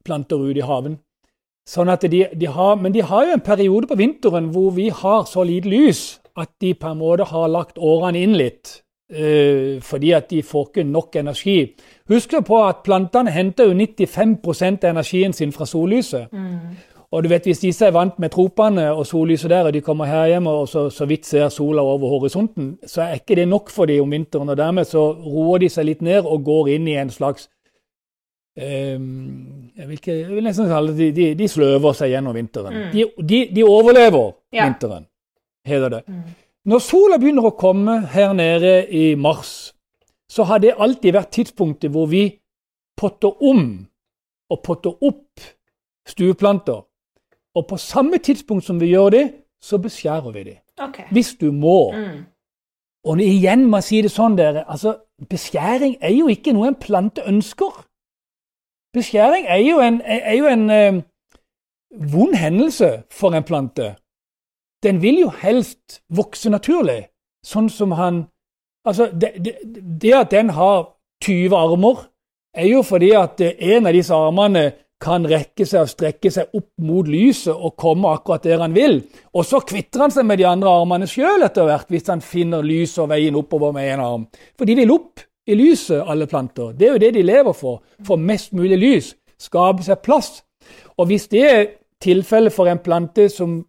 planter 0.03 0.43
ute 0.43 0.59
i 0.59 0.67
haven. 0.67 0.99
Sånn 1.67 1.91
at 1.91 2.05
de, 2.07 2.23
de 2.31 2.47
har, 2.47 2.77
men 2.79 2.93
de 2.95 3.03
har 3.03 3.27
jo 3.27 3.35
en 3.35 3.43
periode 3.43 3.89
på 3.89 3.97
vinteren 3.99 4.51
hvor 4.53 4.71
vi 4.77 4.87
har 4.87 5.25
så 5.27 5.43
lite 5.43 5.67
lys 5.67 6.03
at 6.37 6.53
de 6.61 6.73
på 6.77 6.91
en 6.93 6.99
måte 7.01 7.25
har 7.27 7.49
lagt 7.51 7.79
årene 7.81 8.21
inn 8.23 8.37
litt. 8.39 8.81
Uh, 9.07 9.79
fordi 9.79 10.11
at 10.11 10.27
de 10.29 10.41
får 10.43 10.65
ikke 10.67 10.83
nok 10.83 11.15
energi. 11.15 11.57
Husk 12.11 12.33
på 12.47 12.57
at 12.65 12.83
plantene 12.83 13.31
henter 13.31 13.69
jo 13.69 13.75
95 13.75 14.35
av 14.83 14.89
energien 14.91 15.33
sin 15.33 15.53
fra 15.55 15.65
sollyset. 15.65 16.31
Mm. 16.31 16.75
Og 17.11 17.23
du 17.23 17.29
vet, 17.29 17.43
Hvis 17.43 17.59
disse 17.59 17.85
er 17.85 17.91
vant 17.91 18.19
med 18.19 18.29
tropene 18.29 18.91
og 18.91 19.05
sollyset 19.07 19.49
der, 19.49 19.63
og 19.63 19.73
de 19.73 19.81
kommer 19.81 20.05
her 20.05 20.27
hjemme 20.27 20.49
og 20.49 20.67
så, 20.67 20.89
så 20.89 21.05
vidt 21.05 21.25
ser 21.25 21.49
sola 21.49 21.81
over 21.81 22.09
horisonten, 22.09 22.77
så 22.85 23.01
er 23.01 23.13
ikke 23.13 23.35
det 23.35 23.47
nok 23.47 23.69
for 23.69 23.85
dem 23.85 24.03
om 24.03 24.11
vinteren. 24.11 24.49
og 24.49 24.57
Dermed 24.57 24.85
så 24.85 25.11
roer 25.11 25.57
de 25.57 25.69
seg 25.69 25.85
litt 25.85 26.01
ned 26.01 26.25
og 26.25 26.43
går 26.43 26.67
inn 26.67 26.87
i 26.87 26.97
en 26.99 27.09
slags 27.09 27.47
jeg, 28.57 29.85
vil 29.85 29.93
ikke, 29.99 30.15
jeg 30.17 30.33
vil 30.33 30.47
nesten 30.47 30.69
kalle 30.71 30.95
det, 30.97 31.11
de, 31.15 31.27
de, 31.37 31.47
sløver 31.51 31.93
seg 31.97 32.09
gjennom 32.15 32.33
vinteren. 32.33 32.73
Mm. 32.73 32.89
De, 32.95 33.05
de, 33.29 33.41
de, 33.53 33.63
overlever 33.63 34.31
ja. 34.53 34.65
vinteren, 34.65 35.05
heter 35.67 35.93
det. 35.93 36.03
Mm. 36.07 36.23
Når 36.67 36.83
sola 36.83 37.19
begynner 37.21 37.47
å 37.47 37.55
komme 37.59 37.99
her 38.11 38.33
nede 38.35 38.79
i 38.91 39.11
mars, 39.15 39.71
så 40.27 40.43
har 40.49 40.59
det 40.63 40.75
alltid 40.75 41.15
vært 41.15 41.31
tidspunktet 41.37 41.93
hvor 41.93 42.09
vi 42.11 42.25
potter 42.97 43.37
om 43.45 43.69
og 44.51 44.63
potter 44.63 45.05
opp 45.05 45.45
stueplanter. 46.07 46.81
Og 47.57 47.67
på 47.67 47.77
samme 47.77 48.17
tidspunkt 48.17 48.65
som 48.65 48.79
vi 48.81 48.91
gjør 48.91 49.13
det, 49.13 49.25
så 49.61 49.79
beskjærer 49.81 50.33
vi 50.33 50.43
dem. 50.43 50.57
Okay. 50.77 51.05
Hvis 51.11 51.35
du 51.41 51.51
må. 51.51 51.91
Mm. 51.93 52.25
Og 53.07 53.21
igjen 53.23 53.65
må 53.65 53.79
jeg 53.81 53.87
si 53.87 54.01
det 54.05 54.11
sånn, 54.11 54.37
dere. 54.37 54.65
altså 54.67 54.97
Beskjæring 55.29 55.95
er 56.01 56.13
jo 56.13 56.27
ikke 56.29 56.53
noe 56.53 56.67
en 56.69 56.77
plante 56.77 57.23
ønsker. 57.25 57.86
Beskjæring 58.97 59.45
er 59.47 59.61
jo 59.61 59.79
en, 59.83 60.01
er 60.01 60.35
jo 60.35 60.49
en 60.49 60.69
eh, 60.73 60.99
vond 62.11 62.35
hendelse 62.35 62.91
for 63.13 63.37
en 63.37 63.45
plante 63.47 63.93
den 64.83 65.01
vil 65.01 65.21
jo 65.25 65.29
helst 65.41 66.01
vokse 66.13 66.51
naturlig, 66.53 67.07
sånn 67.45 67.71
som 67.73 67.95
han 67.97 68.25
Altså, 68.87 69.09
det, 69.11 69.33
det, 69.43 69.57
det 69.99 70.13
at 70.15 70.29
den 70.31 70.47
har 70.55 70.85
20 71.25 71.51
armer, 71.59 72.05
er 72.55 72.69
jo 72.69 72.85
fordi 72.87 73.09
at 73.19 73.41
en 73.43 73.89
av 73.89 73.91
disse 73.91 74.15
armene 74.15 74.61
kan 75.03 75.27
rekke 75.27 75.65
seg 75.67 75.81
og 75.81 75.89
strekke 75.91 76.31
seg 76.31 76.55
opp 76.55 76.69
mot 76.87 77.09
lyset 77.11 77.51
og 77.51 77.75
komme 77.75 78.07
akkurat 78.15 78.47
der 78.47 78.63
han 78.63 78.77
vil. 78.77 79.01
Og 79.35 79.43
så 79.43 79.59
kvitter 79.59 80.05
han 80.05 80.15
seg 80.15 80.23
med 80.29 80.39
de 80.39 80.47
andre 80.47 80.71
armene 80.71 81.09
sjøl 81.11 81.43
etter 81.43 81.67
hvert, 81.67 81.91
hvis 81.91 82.07
han 82.07 82.23
finner 82.23 82.63
lys 82.63 82.95
og 83.03 83.09
veien 83.11 83.35
oppover 83.35 83.75
med 83.75 83.89
én 83.91 84.05
arm. 84.05 84.23
For 84.55 84.63
de 84.63 84.77
vil 84.79 84.95
opp 84.95 85.26
i 85.47 85.55
lyset, 85.55 86.03
alle 86.05 86.27
planter. 86.27 86.73
Det 86.75 86.87
er 86.87 86.91
jo 86.91 87.03
det 87.05 87.13
de 87.13 87.23
lever 87.23 87.53
for. 87.53 87.81
For 88.05 88.15
mest 88.15 88.53
mulig 88.53 88.77
lys. 88.77 89.15
Skape 89.39 89.83
seg 89.83 90.03
plass. 90.03 90.43
Og 90.97 91.07
hvis 91.07 91.27
det 91.31 91.43
er 91.45 91.65
tilfellet 92.03 92.53
for 92.53 92.67
en 92.67 92.83
plante 92.83 93.29
som 93.29 93.63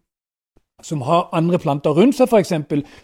som 0.83 1.01
har 1.01 1.29
andre 1.35 1.59
planter 1.59 1.91
rundt 1.91 2.15
seg, 2.15 2.29
f.eks., 2.31 2.53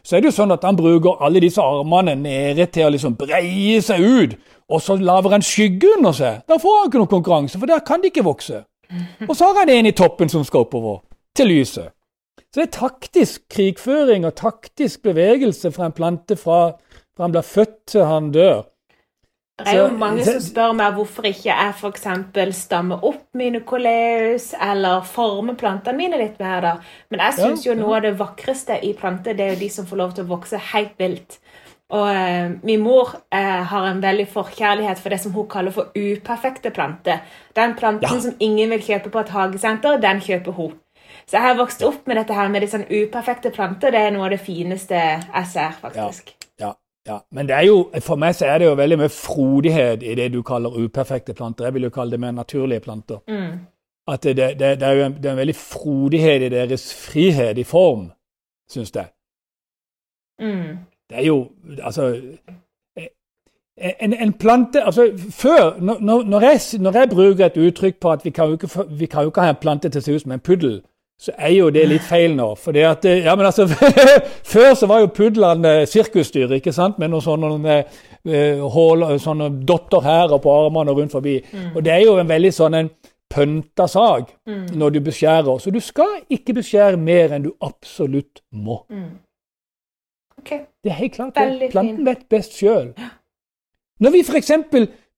så 0.04 0.16
er 0.16 0.22
det 0.24 0.30
jo 0.30 0.36
sånn 0.38 0.54
at 0.56 0.64
han 0.64 0.78
bruker 0.80 1.20
alle 1.24 1.42
disse 1.44 1.62
armene 1.62 2.16
nede 2.16 2.70
til 2.72 2.88
å 2.88 2.94
liksom 2.94 3.18
breie 3.20 3.82
seg 3.84 4.00
ut. 4.00 4.38
Og 4.72 4.82
så 4.82 4.96
lager 4.96 5.36
han 5.36 5.44
skygge 5.46 5.98
under 5.98 6.16
seg. 6.16 6.46
Da 6.48 6.58
får 6.62 6.78
han 6.78 6.88
ikke 6.90 7.02
noen 7.02 7.12
konkurranse, 7.12 7.60
for 7.60 7.70
der 7.70 7.84
kan 7.86 8.02
de 8.02 8.10
ikke 8.14 8.26
vokse. 8.26 8.64
Og 9.30 9.36
så 9.36 9.50
har 9.50 9.60
han 9.64 9.74
en 9.74 9.90
i 9.90 9.96
toppen 9.98 10.32
som 10.32 10.46
skal 10.46 10.66
oppover, 10.66 11.02
til 11.36 11.52
lyset. 11.52 11.92
Så 12.54 12.62
det 12.62 12.68
er 12.70 12.76
taktisk 12.78 13.42
krigføring 13.52 14.24
og 14.26 14.38
taktisk 14.40 15.02
bevegelse 15.04 15.74
fra 15.76 15.90
en 15.90 15.96
plante 15.96 16.38
fra, 16.40 16.78
fra 17.16 17.28
han 17.28 17.36
blir 17.36 17.46
født 17.48 17.78
til 17.92 18.08
han 18.10 18.32
dør. 18.36 18.66
Det 19.56 19.72
er 19.72 19.78
jo 19.80 19.92
mange 19.96 20.24
som 20.28 20.42
spør 20.44 20.74
meg 20.76 20.98
hvorfor 20.98 21.30
ikke 21.30 21.48
jeg 21.48 21.76
f.eks. 21.78 22.08
stammer 22.58 23.06
opp 23.08 23.38
mine 23.40 23.62
koleus, 23.64 24.50
eller 24.60 25.06
former 25.08 25.56
plantene 25.56 25.96
mine 25.96 26.20
litt 26.20 26.42
mer. 26.44 26.60
da. 26.66 26.74
Men 27.10 27.24
jeg 27.24 27.38
syns 27.38 27.64
jo 27.64 27.78
noe 27.80 28.02
av 28.02 28.04
det 28.04 28.18
vakreste 28.20 28.82
i 28.84 28.92
planter, 29.00 29.38
det 29.38 29.46
er 29.46 29.54
jo 29.54 29.62
de 29.64 29.70
som 29.72 29.88
får 29.88 30.02
lov 30.02 30.18
til 30.18 30.28
å 30.28 30.34
vokse 30.34 30.60
helt 30.74 31.00
vilt. 31.00 31.40
Og 31.96 32.10
eh, 32.10 32.52
min 32.68 32.84
mor 32.84 33.14
eh, 33.32 33.64
har 33.72 33.88
en 33.88 34.04
veldig 34.04 34.26
forkjærlighet 34.34 35.00
for 35.00 35.14
det 35.14 35.22
som 35.24 35.32
hun 35.38 35.48
kaller 35.48 35.72
for 35.72 35.96
uperfekte 35.96 36.74
planter. 36.76 37.22
Den 37.56 37.78
planten 37.80 38.10
ja. 38.10 38.24
som 38.26 38.36
ingen 38.44 38.74
vil 38.76 38.84
kjøpe 38.84 39.14
på 39.14 39.22
et 39.24 39.32
hagesenter, 39.32 40.02
den 40.04 40.20
kjøper 40.26 40.58
hun. 40.58 40.74
Så 41.26 41.38
jeg 41.38 41.46
har 41.46 41.56
vokst 41.62 41.86
opp 41.86 42.10
med 42.10 42.20
dette 42.20 42.36
her 42.36 42.52
med 42.52 42.66
de 42.66 42.70
sånn 42.74 42.90
uperfekte 42.90 43.54
planter. 43.56 43.96
Det 43.96 44.02
er 44.04 44.12
noe 44.12 44.28
av 44.28 44.36
det 44.36 44.42
fineste 44.44 44.98
jeg 45.00 45.48
ser, 45.54 45.78
faktisk. 45.80 46.34
Ja. 46.34 46.45
Ja, 47.08 47.18
Men 47.32 47.48
det 47.48 47.56
er 47.56 47.62
jo, 47.62 47.92
for 48.02 48.16
meg 48.16 48.36
så 48.36 48.46
er 48.46 48.58
det 48.58 48.66
jo 48.66 48.74
veldig 48.74 48.98
mye 48.98 49.14
frodighet 49.14 50.04
i 50.04 50.16
det 50.18 50.32
du 50.34 50.42
kaller 50.44 50.74
uperfekte 50.74 51.34
planter. 51.34 51.66
Jeg 51.66 51.74
vil 51.74 51.84
jo 51.84 51.90
kalle 51.94 52.12
det 52.12 52.20
mer 52.20 52.32
naturlige 52.32 52.80
planter. 52.80 53.20
Mm. 53.28 53.60
At 54.08 54.24
det, 54.24 54.38
det, 54.38 54.80
det, 54.80 54.84
er 54.84 54.92
jo 54.92 55.06
en, 55.06 55.14
det 55.14 55.26
er 55.26 55.32
en 55.32 55.38
veldig 55.38 55.56
frodighet 55.56 56.42
i 56.42 56.50
deres 56.50 56.94
frihet 56.94 57.58
i 57.58 57.64
form, 57.64 58.12
syns 58.70 58.96
jeg. 58.96 59.06
Mm. 60.42 60.78
Det 61.10 61.18
er 61.18 61.26
jo 61.26 61.48
Altså 61.84 62.22
en, 63.78 64.14
en, 64.14 64.34
plante 64.34 64.84
altså 64.84 65.12
Før, 65.32 65.80
når, 65.80 66.24
når, 66.24 66.42
jeg, 66.42 66.60
når, 66.80 66.98
jeg, 66.98 67.10
bruker 67.10 67.46
et 67.46 67.58
uttrykk 67.58 68.00
på 68.00 68.12
at 68.12 68.26
vi 68.26 68.30
kan 68.30 68.46
jo 68.46 68.52
ikke, 68.52 68.86
vi 68.90 69.06
kan 69.06 69.22
jo 69.22 69.30
ikke 69.30 69.42
ha 69.42 69.50
en 69.50 69.62
plante 69.62 69.90
til 69.90 70.00
å 70.00 70.04
se 70.04 70.16
ut 70.16 70.22
som 70.22 70.32
en 70.32 70.40
puddel, 70.40 70.82
så 71.22 71.32
er 71.38 71.54
jo 71.56 71.70
det 71.72 71.86
litt 71.88 72.04
feil 72.04 72.36
nå. 72.36 72.50
Fordi 72.60 72.84
at, 72.86 73.06
eh, 73.08 73.24
ja, 73.26 73.36
men 73.36 73.48
altså, 73.48 73.68
Før 74.54 74.74
så 74.76 74.88
var 74.92 75.02
jo 75.04 75.14
pudlene 75.16 75.86
sirkusdyr, 75.88 76.58
ikke 76.58 76.74
sant? 76.76 77.00
med 77.00 77.14
noen 77.14 77.24
sånne 77.24 77.78
uh, 78.28 79.18
sånne 79.22 79.50
dotter 79.68 80.04
her 80.04 80.36
og 80.36 80.44
på 80.44 80.54
armene 80.54 80.92
og 80.92 81.00
rundt 81.00 81.16
forbi. 81.16 81.40
Mm. 81.54 81.70
Og 81.76 81.86
det 81.86 81.94
er 81.94 82.04
jo 82.04 82.18
en 82.20 82.30
veldig 82.30 82.54
sånn 82.54 82.80
en 82.82 82.92
pønta 83.32 83.88
sag 83.90 84.28
mm. 84.48 84.66
når 84.78 84.98
du 84.98 85.00
beskjærer. 85.08 85.60
Så 85.60 85.72
du 85.72 85.80
skal 85.84 86.20
ikke 86.30 86.58
beskjære 86.60 87.00
mer 87.00 87.36
enn 87.36 87.48
du 87.48 87.54
absolutt 87.64 88.44
må. 88.52 88.84
Mm. 88.90 89.14
Okay. 90.44 90.66
Det 90.84 90.92
er 90.92 91.00
helt 91.00 91.16
klart 91.16 91.40
det. 91.40 91.72
Planten 91.72 92.06
vet 92.06 92.28
best 92.30 92.60
sjøl. 92.60 92.92
Når 94.04 94.12
vi 94.12 94.22
f.eks 94.28 94.52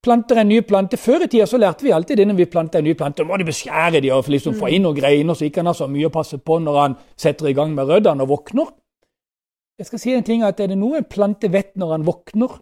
planter 0.03 0.41
en 0.41 0.49
ny 0.49 0.61
plante. 0.61 0.97
Før 0.97 1.25
i 1.25 1.29
tida 1.31 1.47
så 1.49 1.59
lærte 1.59 1.85
vi 1.85 1.93
alltid 1.95 2.19
det 2.19 2.27
når 2.29 2.39
vi 2.41 2.49
planter 2.51 2.79
en 2.79 2.87
ny 2.87 2.93
plante. 2.97 3.25
Må 3.27 3.37
du 3.37 3.45
beskjære 3.47 4.01
de 4.03 4.11
og 4.13 4.29
liksom 4.31 4.57
få 4.59 4.71
inn 4.73 4.85
noen 4.87 4.97
greiner, 4.97 5.37
så 5.37 5.47
ikke 5.47 5.63
han 5.63 5.71
har 5.71 5.77
så 5.77 5.89
mye 5.91 6.09
å 6.09 6.13
passe 6.13 6.39
på 6.39 6.59
når 6.63 6.79
han 6.81 6.97
setter 7.17 7.49
i 7.49 7.55
gang 7.57 7.73
med 7.75 7.89
røddene 7.89 8.25
og 8.25 8.31
våkner. 8.35 8.71
Jeg 9.77 9.89
skal 9.89 10.01
si 10.01 10.13
en 10.17 10.25
ting 10.25 10.43
at 10.43 10.59
Er 10.59 10.71
det 10.71 10.77
noe 10.77 10.97
en 10.97 11.05
plante 11.05 11.51
vet 11.53 11.75
når 11.77 11.91
han 11.91 12.05
våkner, 12.07 12.55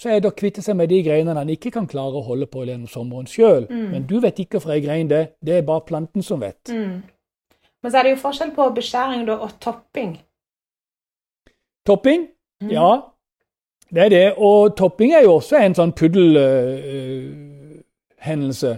så 0.00 0.08
er 0.08 0.20
det 0.22 0.30
å 0.30 0.36
kvitte 0.36 0.62
seg 0.64 0.76
med 0.78 0.88
de 0.88 1.02
greinene 1.04 1.36
han 1.36 1.50
ikke 1.52 1.72
kan 1.74 1.88
klare 1.90 2.16
å 2.16 2.24
holde 2.24 2.46
på 2.48 2.62
gjennom 2.64 2.88
sommeren 2.88 3.26
sjøl. 3.28 3.66
Mm. 3.68 3.88
Men 3.92 4.06
du 4.08 4.20
vet 4.22 4.38
ikke 4.40 4.60
fra 4.62 4.76
ei 4.76 4.84
grein 4.84 5.10
det. 5.10 5.34
Det 5.44 5.58
er 5.58 5.66
bare 5.66 5.84
planten 5.84 6.24
som 6.24 6.40
vet. 6.40 6.72
Mm. 6.72 7.02
Men 7.82 7.92
så 7.92 7.98
er 7.98 8.06
det 8.06 8.14
jo 8.14 8.22
forskjell 8.22 8.52
på 8.56 8.68
beskjæring 8.76 9.26
og 9.34 9.50
topping. 9.60 10.14
Topping? 11.88 12.28
Mm. 12.62 12.70
Ja, 12.72 12.90
det 13.94 14.02
er 14.04 14.08
det. 14.08 14.32
Og 14.36 14.76
topping 14.76 15.12
er 15.14 15.22
jo 15.26 15.32
også 15.40 15.56
en 15.60 15.74
sånn 15.74 15.92
puddelhendelse. 15.98 18.70
Uh, 18.70 18.76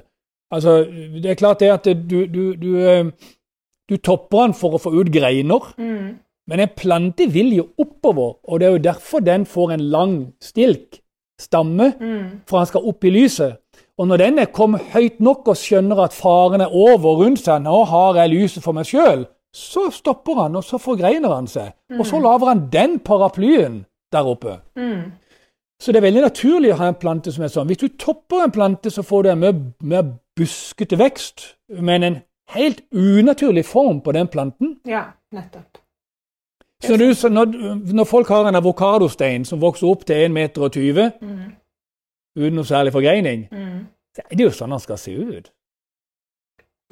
altså, 0.50 0.86
det 1.22 1.30
er 1.30 1.40
klart 1.40 1.60
det 1.60 1.70
at 1.72 1.84
du, 1.84 2.26
du, 2.26 2.54
du, 2.56 2.68
uh, 2.80 3.04
du 3.90 3.96
topper 3.96 4.38
den 4.46 4.54
for 4.56 4.74
å 4.76 4.82
få 4.82 4.90
ut 4.96 5.12
greiner. 5.12 5.74
Mm. 5.78 6.08
Men 6.50 6.60
en 6.60 6.76
plante 6.76 7.26
vil 7.30 7.52
jo 7.54 7.64
oppover, 7.78 8.30
og 8.42 8.60
det 8.60 8.66
er 8.66 8.72
jo 8.74 8.88
derfor 8.88 9.18
den 9.22 9.46
får 9.46 9.72
en 9.76 9.84
lang 9.92 10.14
stilk, 10.42 10.98
stamme, 11.40 11.92
mm. 12.00 12.24
for 12.48 12.58
han 12.58 12.70
skal 12.70 12.86
opp 12.90 13.04
i 13.06 13.14
lyset. 13.14 13.52
Og 14.00 14.04
når 14.08 14.18
den 14.24 14.36
er 14.42 14.54
kommet 14.54 14.82
høyt 14.94 15.18
nok 15.22 15.48
og 15.52 15.60
skjønner 15.60 15.98
at 16.02 16.16
faren 16.16 16.64
er 16.64 16.74
over 16.74 17.10
rundt 17.20 17.40
seg, 17.44 17.56
nå 17.62 17.84
har 17.86 18.12
jeg 18.18 18.32
lyset 18.32 18.64
for 18.64 18.72
meg 18.74 18.86
sjøl, 18.88 19.20
så 19.52 19.90
stopper 19.92 20.34
han, 20.40 20.56
og 20.56 20.64
så 20.64 20.78
forgreiner 20.80 21.34
han 21.34 21.48
seg. 21.50 21.74
Mm. 21.92 22.00
Og 22.00 22.06
så 22.08 22.20
lager 22.24 22.48
han 22.48 22.62
den 22.72 22.96
paraplyen 23.04 23.82
der 24.12 24.28
oppe. 24.28 24.58
Mm. 24.76 25.12
Så 25.82 25.92
det 25.92 25.98
er 25.98 26.06
veldig 26.06 26.22
naturlig 26.22 26.72
å 26.72 26.78
ha 26.78 26.88
en 26.92 26.98
plante 27.00 27.32
som 27.34 27.42
er 27.42 27.50
sånn. 27.50 27.66
Hvis 27.66 27.80
du 27.80 27.88
topper 27.98 28.44
en 28.44 28.54
plante, 28.54 28.90
så 28.90 29.02
får 29.02 29.22
du 29.24 29.30
en 29.32 29.40
mer, 29.42 29.56
mer 29.82 30.04
buskete 30.38 30.98
vekst, 30.98 31.46
men 31.68 32.06
en 32.06 32.18
helt 32.54 32.84
unaturlig 32.92 33.64
form 33.66 34.00
på 34.00 34.12
den 34.14 34.28
planten. 34.30 34.76
Ja, 34.86 35.04
nettopp. 35.34 35.80
Så 36.82 36.96
du, 36.96 37.14
så 37.14 37.28
når, 37.28 37.46
når, 37.94 38.04
folk 38.04 38.28
har 38.28 38.48
en 38.48 38.58
avokadostein 38.58 39.44
som 39.46 39.60
vokser 39.62 39.86
opp 39.86 40.06
til 40.06 40.18
1,20 40.26 40.32
meter 40.34 41.12
mm. 41.22 41.42
uten 42.36 42.56
noe 42.58 42.66
særlig 42.66 42.92
forgreining, 42.92 43.44
mm. 43.52 43.84
så 44.16 44.24
er 44.24 44.38
det 44.38 44.48
jo 44.48 44.54
sånn 44.56 44.74
den 44.74 44.82
skal 44.82 44.98
se 44.98 45.14
ut. 45.14 45.52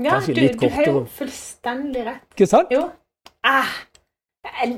Ja, 0.00 0.20
du, 0.26 0.32
du 0.32 0.68
har 0.72 0.86
jo 0.86 1.04
fullstendig 1.10 2.06
rett. 2.06 2.22
Ikke 2.32 2.46
sant? 2.48 2.70
Jo. 2.72 2.86
Ah, 3.44 3.74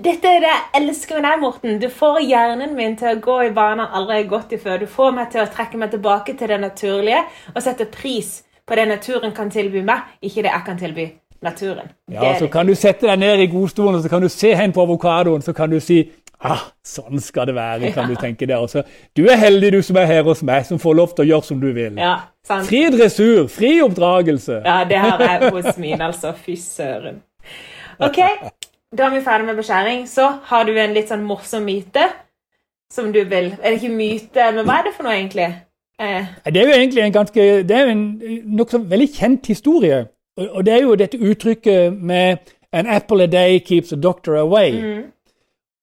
Dette 0.03 0.27
er 0.27 0.41
det 0.43 0.51
jeg 0.51 0.63
elsker 0.79 1.19
med 1.19 1.27
deg, 1.29 1.41
Morten. 1.43 1.77
Du 1.83 1.89
får 1.91 2.21
hjernen 2.27 2.75
min 2.75 2.97
til 2.99 3.17
å 3.17 3.21
gå 3.23 3.37
i 3.47 3.51
baner 3.55 3.91
aldri 3.95 4.21
har 4.21 4.31
gått 4.31 4.55
i 4.55 4.59
før. 4.63 4.81
Du 4.83 4.91
får 4.91 5.13
meg 5.15 5.31
til 5.35 5.43
å 5.43 5.51
trekke 5.51 5.79
meg 5.79 5.93
tilbake 5.95 6.35
til 6.39 6.51
det 6.51 6.59
naturlige 6.63 7.21
og 7.55 7.61
sette 7.63 7.87
pris 7.91 8.41
på 8.67 8.79
det 8.79 8.89
naturen 8.91 9.35
kan 9.35 9.51
tilby 9.51 9.83
meg, 9.87 10.07
ikke 10.23 10.43
det 10.47 10.51
jeg 10.51 10.67
kan 10.67 10.79
tilby 10.79 11.07
naturen. 11.43 11.91
Ja, 12.11 12.35
Så 12.39 12.49
kan 12.51 12.67
du 12.67 12.75
sette 12.79 13.07
deg 13.07 13.19
ned 13.19 13.43
i 13.43 13.49
godstolen 13.51 13.99
og 13.99 14.05
så 14.05 14.11
kan 14.11 14.23
du 14.23 14.29
se 14.31 14.55
hen 14.55 14.75
på 14.75 14.83
avokadoen 14.83 15.43
så 15.43 15.55
kan 15.55 15.71
du 15.71 15.81
si 15.83 16.05
ah, 16.43 16.63
sånn 16.87 17.21
skal 17.23 17.51
det 17.51 17.55
være. 17.55 17.93
kan 17.95 18.09
du 18.11 18.15
tenke 18.19 18.47
det. 18.47 18.57
Også. 18.57 18.83
du 19.17 19.27
er 19.27 19.39
heldig, 19.39 19.73
du 19.73 19.83
som 19.83 19.99
er 19.99 20.07
her 20.11 20.23
hos 20.27 20.43
meg, 20.43 20.67
som 20.67 20.79
får 20.79 20.95
lov 20.95 21.15
til 21.15 21.25
å 21.25 21.29
gjøre 21.33 21.49
som 21.51 21.61
du 21.61 21.73
vil. 21.73 21.99
Ja, 21.99 22.17
sant. 22.47 22.67
Fri 22.71 22.87
dressur, 22.95 23.47
fri 23.51 23.77
oppdragelse. 23.83 24.63
Ja, 24.65 24.83
det 24.89 24.99
har 25.03 25.23
jeg 25.23 25.53
hos 25.55 25.79
min, 25.79 26.01
altså. 26.01 26.35
Fy 26.35 26.57
søren. 26.59 27.23
Ok, 28.03 28.19
da 28.99 29.07
er 29.07 29.15
vi 29.15 29.25
ferdig 29.25 29.47
med 29.47 29.57
beskjæring. 29.57 30.09
Så 30.09 30.29
har 30.45 30.65
du 30.65 30.73
en 30.77 30.95
litt 30.95 31.09
sånn 31.09 31.25
morsom 31.25 31.65
myte 31.65 32.09
som 32.93 33.13
du 33.13 33.23
vil 33.25 33.55
Er 33.63 33.71
det 33.71 33.79
ikke 33.81 33.95
myte, 33.95 34.49
men 34.53 34.67
hva 34.69 34.81
er 34.81 34.89
det 34.89 34.97
for 34.97 35.07
noe, 35.07 35.15
egentlig? 35.17 35.49
Eh. 36.01 36.27
Det 36.45 36.61
er 36.61 36.67
jo 36.67 36.75
egentlig 36.77 37.03
en 37.03 37.13
ganske 37.13 37.47
Det 37.69 37.77
er 37.77 37.87
jo 37.87 37.95
en 37.95 38.05
nokså 38.57 38.79
veldig 38.79 39.09
kjent 39.15 39.47
historie. 39.47 40.07
Og 40.37 40.67
det 40.67 40.75
er 40.75 40.83
jo 40.83 40.95
dette 40.95 41.19
uttrykket 41.19 41.93
med 41.93 42.37
'an 42.73 42.87
apple 42.87 43.23
a 43.23 43.27
day 43.27 43.59
keeps 43.59 43.93
a 43.93 43.97
doctor 43.97 44.37
away'. 44.37 44.81
Mm. 44.81 45.03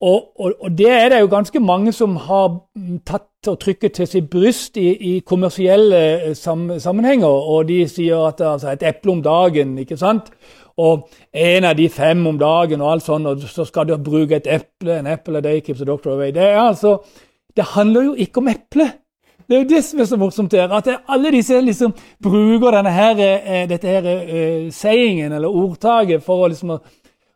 Og, 0.01 0.39
og, 0.39 0.54
og, 0.60 0.78
det 0.78 0.89
er 0.89 1.10
det 1.10 1.20
jo 1.20 1.28
ganske 1.28 1.60
mange 1.60 1.92
som 1.92 2.16
har 2.16 2.60
tatt 3.06 3.48
og 3.48 3.60
trykket 3.60 3.94
til 3.94 4.08
sitt 4.08 4.30
bryst 4.30 4.78
i, 4.78 5.16
i 5.16 5.20
kommersielle 5.20 6.30
eh, 6.30 6.36
sam, 6.36 6.80
sammenhenger. 6.80 7.28
Og 7.28 7.68
de 7.68 7.88
sier 7.88 8.28
at 8.28 8.42
altså, 8.42 8.72
et 8.72 8.84
eple 8.84 9.12
om 9.12 9.24
dagen, 9.24 9.78
ikke 9.78 9.98
sant 9.98 10.32
og 10.79 11.09
en 11.36 11.67
av 11.67 11.75
de 11.75 11.89
fem 11.91 12.21
om 12.27 12.38
dagen, 12.39 12.81
og 12.81 12.93
alt 12.93 13.03
sånt, 13.03 13.27
og 13.27 13.41
så 13.51 13.65
skal 13.67 13.89
du 13.89 13.98
bruke 14.00 14.38
et 14.38 14.48
eple. 14.48 15.00
En 15.00 15.09
apple 15.12 15.38
a 15.38 15.43
day 15.43 15.59
keeps 15.59 15.81
the 15.81 15.88
doctor 15.88 16.13
away. 16.13 16.31
Det, 16.31 16.43
er 16.43 16.59
altså, 16.62 16.98
det 17.55 17.65
handler 17.75 18.09
jo 18.09 18.13
ikke 18.15 18.39
om 18.39 18.48
eple. 18.48 18.88
Det 19.50 19.57
er 19.57 19.63
jo 19.63 19.69
det 19.69 19.81
som 19.83 20.00
er 20.00 20.05
så 20.05 20.17
morsomt 20.21 20.53
her, 20.53 20.71
at 20.71 20.88
alle 21.09 21.31
disse 21.33 21.57
liksom 21.62 21.95
bruker 22.24 22.75
denne 22.77 22.93
her, 22.93 23.19
eh, 23.25 23.63
dette 23.69 23.89
her 23.89 24.05
uh, 24.05 24.71
sayingen, 24.71 25.33
eller 25.33 25.50
ordtaket, 25.50 26.24
for 26.24 26.45
å 26.45 26.51
liksom 26.53 26.77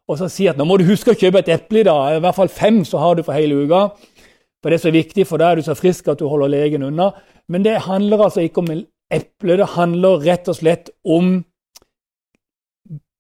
og 0.07 0.19
så 0.19 0.27
si 0.27 0.49
at 0.51 0.57
nå 0.59 0.65
må 0.67 0.75
du 0.77 0.83
huske 0.87 1.13
å 1.13 1.17
kjøpe 1.17 1.39
et 1.39 1.51
eple 1.55 1.79
i 1.79 1.87
dag. 1.87 2.17
I 2.17 2.23
hvert 2.23 2.35
fall 2.35 2.51
fem 2.51 2.81
så 2.87 2.99
har 2.99 3.15
du 3.15 3.23
for 3.23 3.35
hele 3.37 3.63
uka. 3.63 3.85
For 4.61 4.71
det 4.71 4.77
er 4.77 4.83
så 4.83 4.91
viktig, 4.95 5.25
for 5.27 5.39
da 5.39 5.51
er 5.51 5.59
du 5.59 5.65
så 5.65 5.75
frisk 5.79 6.09
at 6.11 6.19
du 6.19 6.27
holder 6.27 6.51
legen 6.51 6.83
unna. 6.87 7.09
Men 7.51 7.63
det 7.63 7.85
handler 7.87 8.25
altså 8.25 8.43
ikke 8.43 8.63
om 8.63 8.71
eple, 8.73 9.57
det 9.59 9.71
handler 9.77 10.23
rett 10.27 10.47
og 10.51 10.59
slett 10.59 10.91
om 11.03 11.37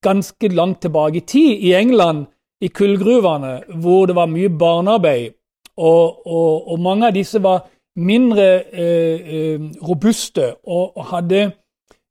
ganske 0.03 0.47
langt 0.47 0.81
tilbake 0.81 1.17
i 1.17 1.25
tid, 1.27 1.63
i 1.63 1.73
England, 1.73 2.25
i 2.61 2.67
kullgruvene, 2.67 3.61
hvor 3.81 4.05
det 4.05 4.15
var 4.15 4.29
mye 4.31 4.49
barnearbeid. 4.49 5.33
Og, 5.77 6.27
og, 6.27 6.71
og 6.71 6.79
mange 6.79 7.07
av 7.07 7.15
disse 7.15 7.41
var 7.43 7.65
mindre 7.95 8.47
eh, 8.73 9.33
eh, 9.35 9.61
robuste 9.87 10.55
og, 10.63 10.97
og, 10.97 11.05
hadde 11.05 11.51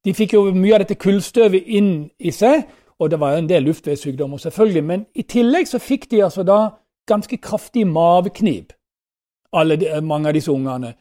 De 0.05 0.15
fikk 0.15 0.33
jo 0.35 0.49
mye 0.51 0.75
av 0.75 0.83
dette 0.83 0.99
kullstøvet 0.99 1.69
inn 1.79 2.09
i 2.19 2.33
seg, 2.35 2.65
og 2.99 3.11
det 3.11 3.21
var 3.23 3.37
en 3.39 3.47
del 3.47 3.63
luftveissykdommer, 3.63 4.41
selvfølgelig. 4.43 4.83
Men 4.85 5.05
i 5.15 5.23
tillegg 5.23 5.69
så 5.71 5.79
fikk 5.79 6.09
de 6.11 6.25
altså 6.25 6.43
da 6.43 6.57
ganske 7.07 7.37
kraftig 7.39 7.85
maveknip, 7.87 8.73
mange 10.03 10.29
av 10.29 10.35
disse 10.35 10.51
ungene. 10.51 10.97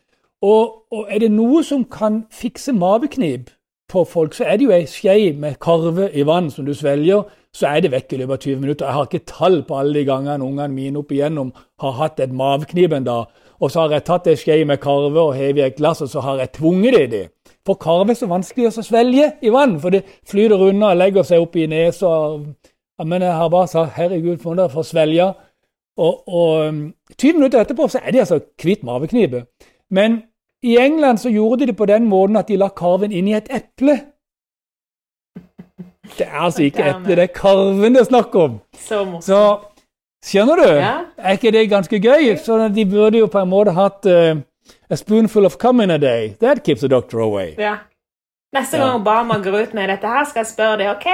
Og, 0.45 0.85
og 0.93 1.09
er 1.09 1.23
det 1.23 1.31
noe 1.33 1.63
som 1.65 1.81
kan 1.89 2.27
fikse 2.29 2.75
maveknip, 2.77 3.49
på 3.91 4.05
folk, 4.07 4.33
så 4.33 4.47
er 4.47 4.57
det 4.57 4.67
jo 4.67 4.73
ei 4.75 4.87
skje 4.89 5.33
med 5.39 5.59
karve 5.61 6.07
i 6.15 6.23
vann 6.27 6.49
som 6.51 6.65
du 6.65 6.73
svelger, 6.77 7.25
så 7.51 7.67
er 7.67 7.83
det 7.83 7.91
vekk 7.91 8.13
i 8.13 8.19
løpet 8.21 8.37
av 8.37 8.45
20 8.45 8.61
minutter. 8.61 8.85
Jeg 8.87 8.95
har 8.95 9.09
ikke 9.09 9.27
tall 9.27 9.57
på 9.67 9.77
alle 9.79 9.99
de 9.99 10.05
gangene 10.07 10.45
ungene 10.45 10.71
mine 10.71 11.01
opp 11.01 11.11
igjennom 11.11 11.51
har 11.83 11.97
hatt 11.99 12.21
et 12.23 12.31
mavekniv 12.31 12.95
en 12.95 13.07
dag, 13.07 13.27
og 13.59 13.71
så 13.71 13.83
har 13.83 13.97
jeg 13.97 14.05
tatt 14.07 14.31
ei 14.31 14.37
skje 14.39 14.61
med 14.65 14.79
karve 14.81 15.19
og 15.19 15.35
hevet 15.35 15.59
i 15.59 15.67
et 15.67 15.77
glass, 15.77 16.01
og 16.01 16.09
så 16.09 16.23
har 16.23 16.39
jeg 16.39 16.53
tvunget 16.57 16.95
det 16.95 17.03
i 17.03 17.11
det. 17.11 17.23
For 17.67 17.77
karve 17.81 18.15
er 18.15 18.19
så 18.21 18.31
vanskelig 18.31 18.71
å 18.71 18.85
svelge 18.85 19.27
i 19.43 19.53
vann, 19.53 19.77
for 19.83 19.93
det 19.93 20.05
flyter 20.29 20.63
unna 20.69 20.95
og 20.95 21.01
legger 21.03 21.27
seg 21.27 21.43
opp 21.43 21.59
i 21.59 21.67
nesa. 21.69 22.11
Men 23.03 23.21
jeg 23.21 23.33
har 23.33 23.49
bare 23.49 23.67
sagt 23.67 23.93
'herregud, 23.97 24.37
for 24.41 24.55
noe 24.55 24.69
for 24.69 24.87
svelge'. 24.87 25.33
Og, 25.97 26.27
og 26.27 26.73
20 27.19 27.33
minutter 27.33 27.61
etterpå 27.61 27.87
så 27.87 27.99
er 28.03 28.11
de 28.11 28.19
altså 28.19 28.39
kvitt 28.57 28.83
maveknipet. 28.83 29.45
Men 29.89 30.21
i 30.63 30.77
England 30.77 31.17
så 31.17 31.29
gjorde 31.29 31.59
de 31.59 31.71
det 31.71 31.77
på 31.77 31.85
den 31.85 32.05
måten 32.05 32.37
at 32.37 32.47
de 32.47 32.57
la 32.57 32.69
karven 32.69 33.11
inn 33.11 33.27
i 33.27 33.33
et 33.33 33.49
eple. 33.49 33.99
Det 36.17 36.27
er 36.27 36.39
altså 36.39 36.63
ikke 36.63 36.89
eple, 36.89 37.15
det 37.15 37.23
er 37.23 37.33
karven 37.35 37.95
det 37.95 38.01
er 38.01 38.09
snakk 38.09 38.35
om. 38.35 38.59
Så. 38.77 39.05
Så 39.21 39.41
skjønner 40.25 40.55
du? 40.55 40.69
Ja. 40.69 40.93
Er 41.17 41.39
ikke 41.39 41.51
det 41.51 41.69
ganske 41.69 41.99
gøy? 41.99 42.35
Så 42.37 42.67
de 42.75 42.85
burde 42.85 43.17
jo 43.17 43.29
på 43.31 43.41
en 43.41 43.49
måte 43.49 43.73
hatt 43.77 44.05
uh, 44.05 44.37
A 44.89 44.95
spoonful 44.95 45.45
of 45.45 45.57
cum 45.57 45.81
in 45.81 45.91
a 45.91 45.97
day. 45.97 46.35
That 46.39 46.63
keeps 46.63 46.81
the 46.81 46.87
doctor 46.87 47.19
away. 47.19 47.55
Ja. 47.57 47.75
Neste 48.53 48.77
gang 48.77 48.95
Obama 48.95 49.39
går 49.39 49.61
ut 49.61 49.73
med 49.73 49.89
dette 49.89 50.07
her, 50.07 50.25
skal 50.25 50.39
jeg 50.39 50.47
spørre 50.47 50.77
deg 50.77 50.89
OK, 50.91 51.05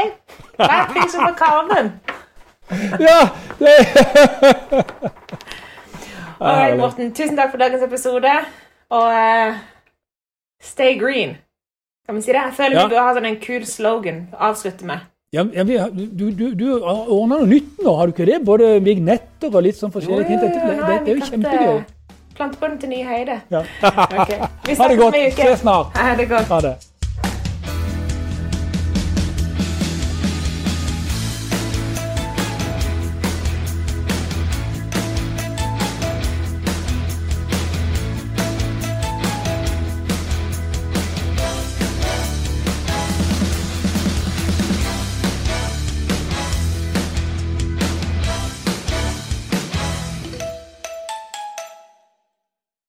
hva 0.57 0.69
er 0.73 0.87
prisen 0.89 1.21
på 1.21 1.33
karven? 1.37 1.91
ja! 3.07 3.19
Det... 3.59 3.75
Alright, 6.39 6.77
Morten. 6.77 7.13
Tusen 7.13 7.37
takk 7.37 7.53
for 7.53 7.61
dagens 7.61 7.83
episode. 7.85 8.31
Og 8.93 9.07
uh, 9.11 9.59
stay 10.63 10.95
green. 10.99 11.35
Kan 12.07 12.15
vi 12.15 12.21
si 12.21 12.31
det? 12.31 12.39
Jeg 12.39 12.55
føler 12.55 12.79
ja. 12.79 12.87
vi 12.87 12.95
bør 12.95 13.03
ha 13.03 13.13
sånn 13.17 13.27
en 13.27 13.39
kul 13.43 13.65
slogan 13.67 14.25
å 14.31 14.49
avslutte 14.51 14.87
med. 14.87 15.03
Ja, 15.35 15.43
ja 15.51 15.89
du, 15.91 16.29
du, 16.31 16.45
du 16.55 16.67
ordner 16.79 17.41
noe 17.41 17.49
nytt 17.49 17.81
nå, 17.83 17.91
har 17.99 18.07
du 18.07 18.15
ikke 18.15 18.29
det? 18.29 18.39
Både 18.47 18.77
vignetter 18.79 19.51
og 19.51 19.65
litt 19.65 19.75
sånn 19.75 19.91
forskjellige 19.91 20.29
ting. 20.29 20.39
Det, 20.39 20.51
det, 20.55 20.77
det, 21.03 21.11
er 21.11 21.19
jo 21.19 21.31
kjempegøy. 21.33 21.81
Plante 22.37 22.61
på 22.61 22.69
den 22.69 22.77
til 22.79 22.93
nye 22.95 23.07
høyder. 23.09 23.41
Ja. 23.51 23.65
okay. 24.21 24.39
ha 24.79 24.91
det 24.93 25.01
godt. 25.01 25.23
Se 25.35 25.55
snart. 25.65 25.97
Ha 25.99 26.13
det 26.15 26.29
godt. 26.31 26.93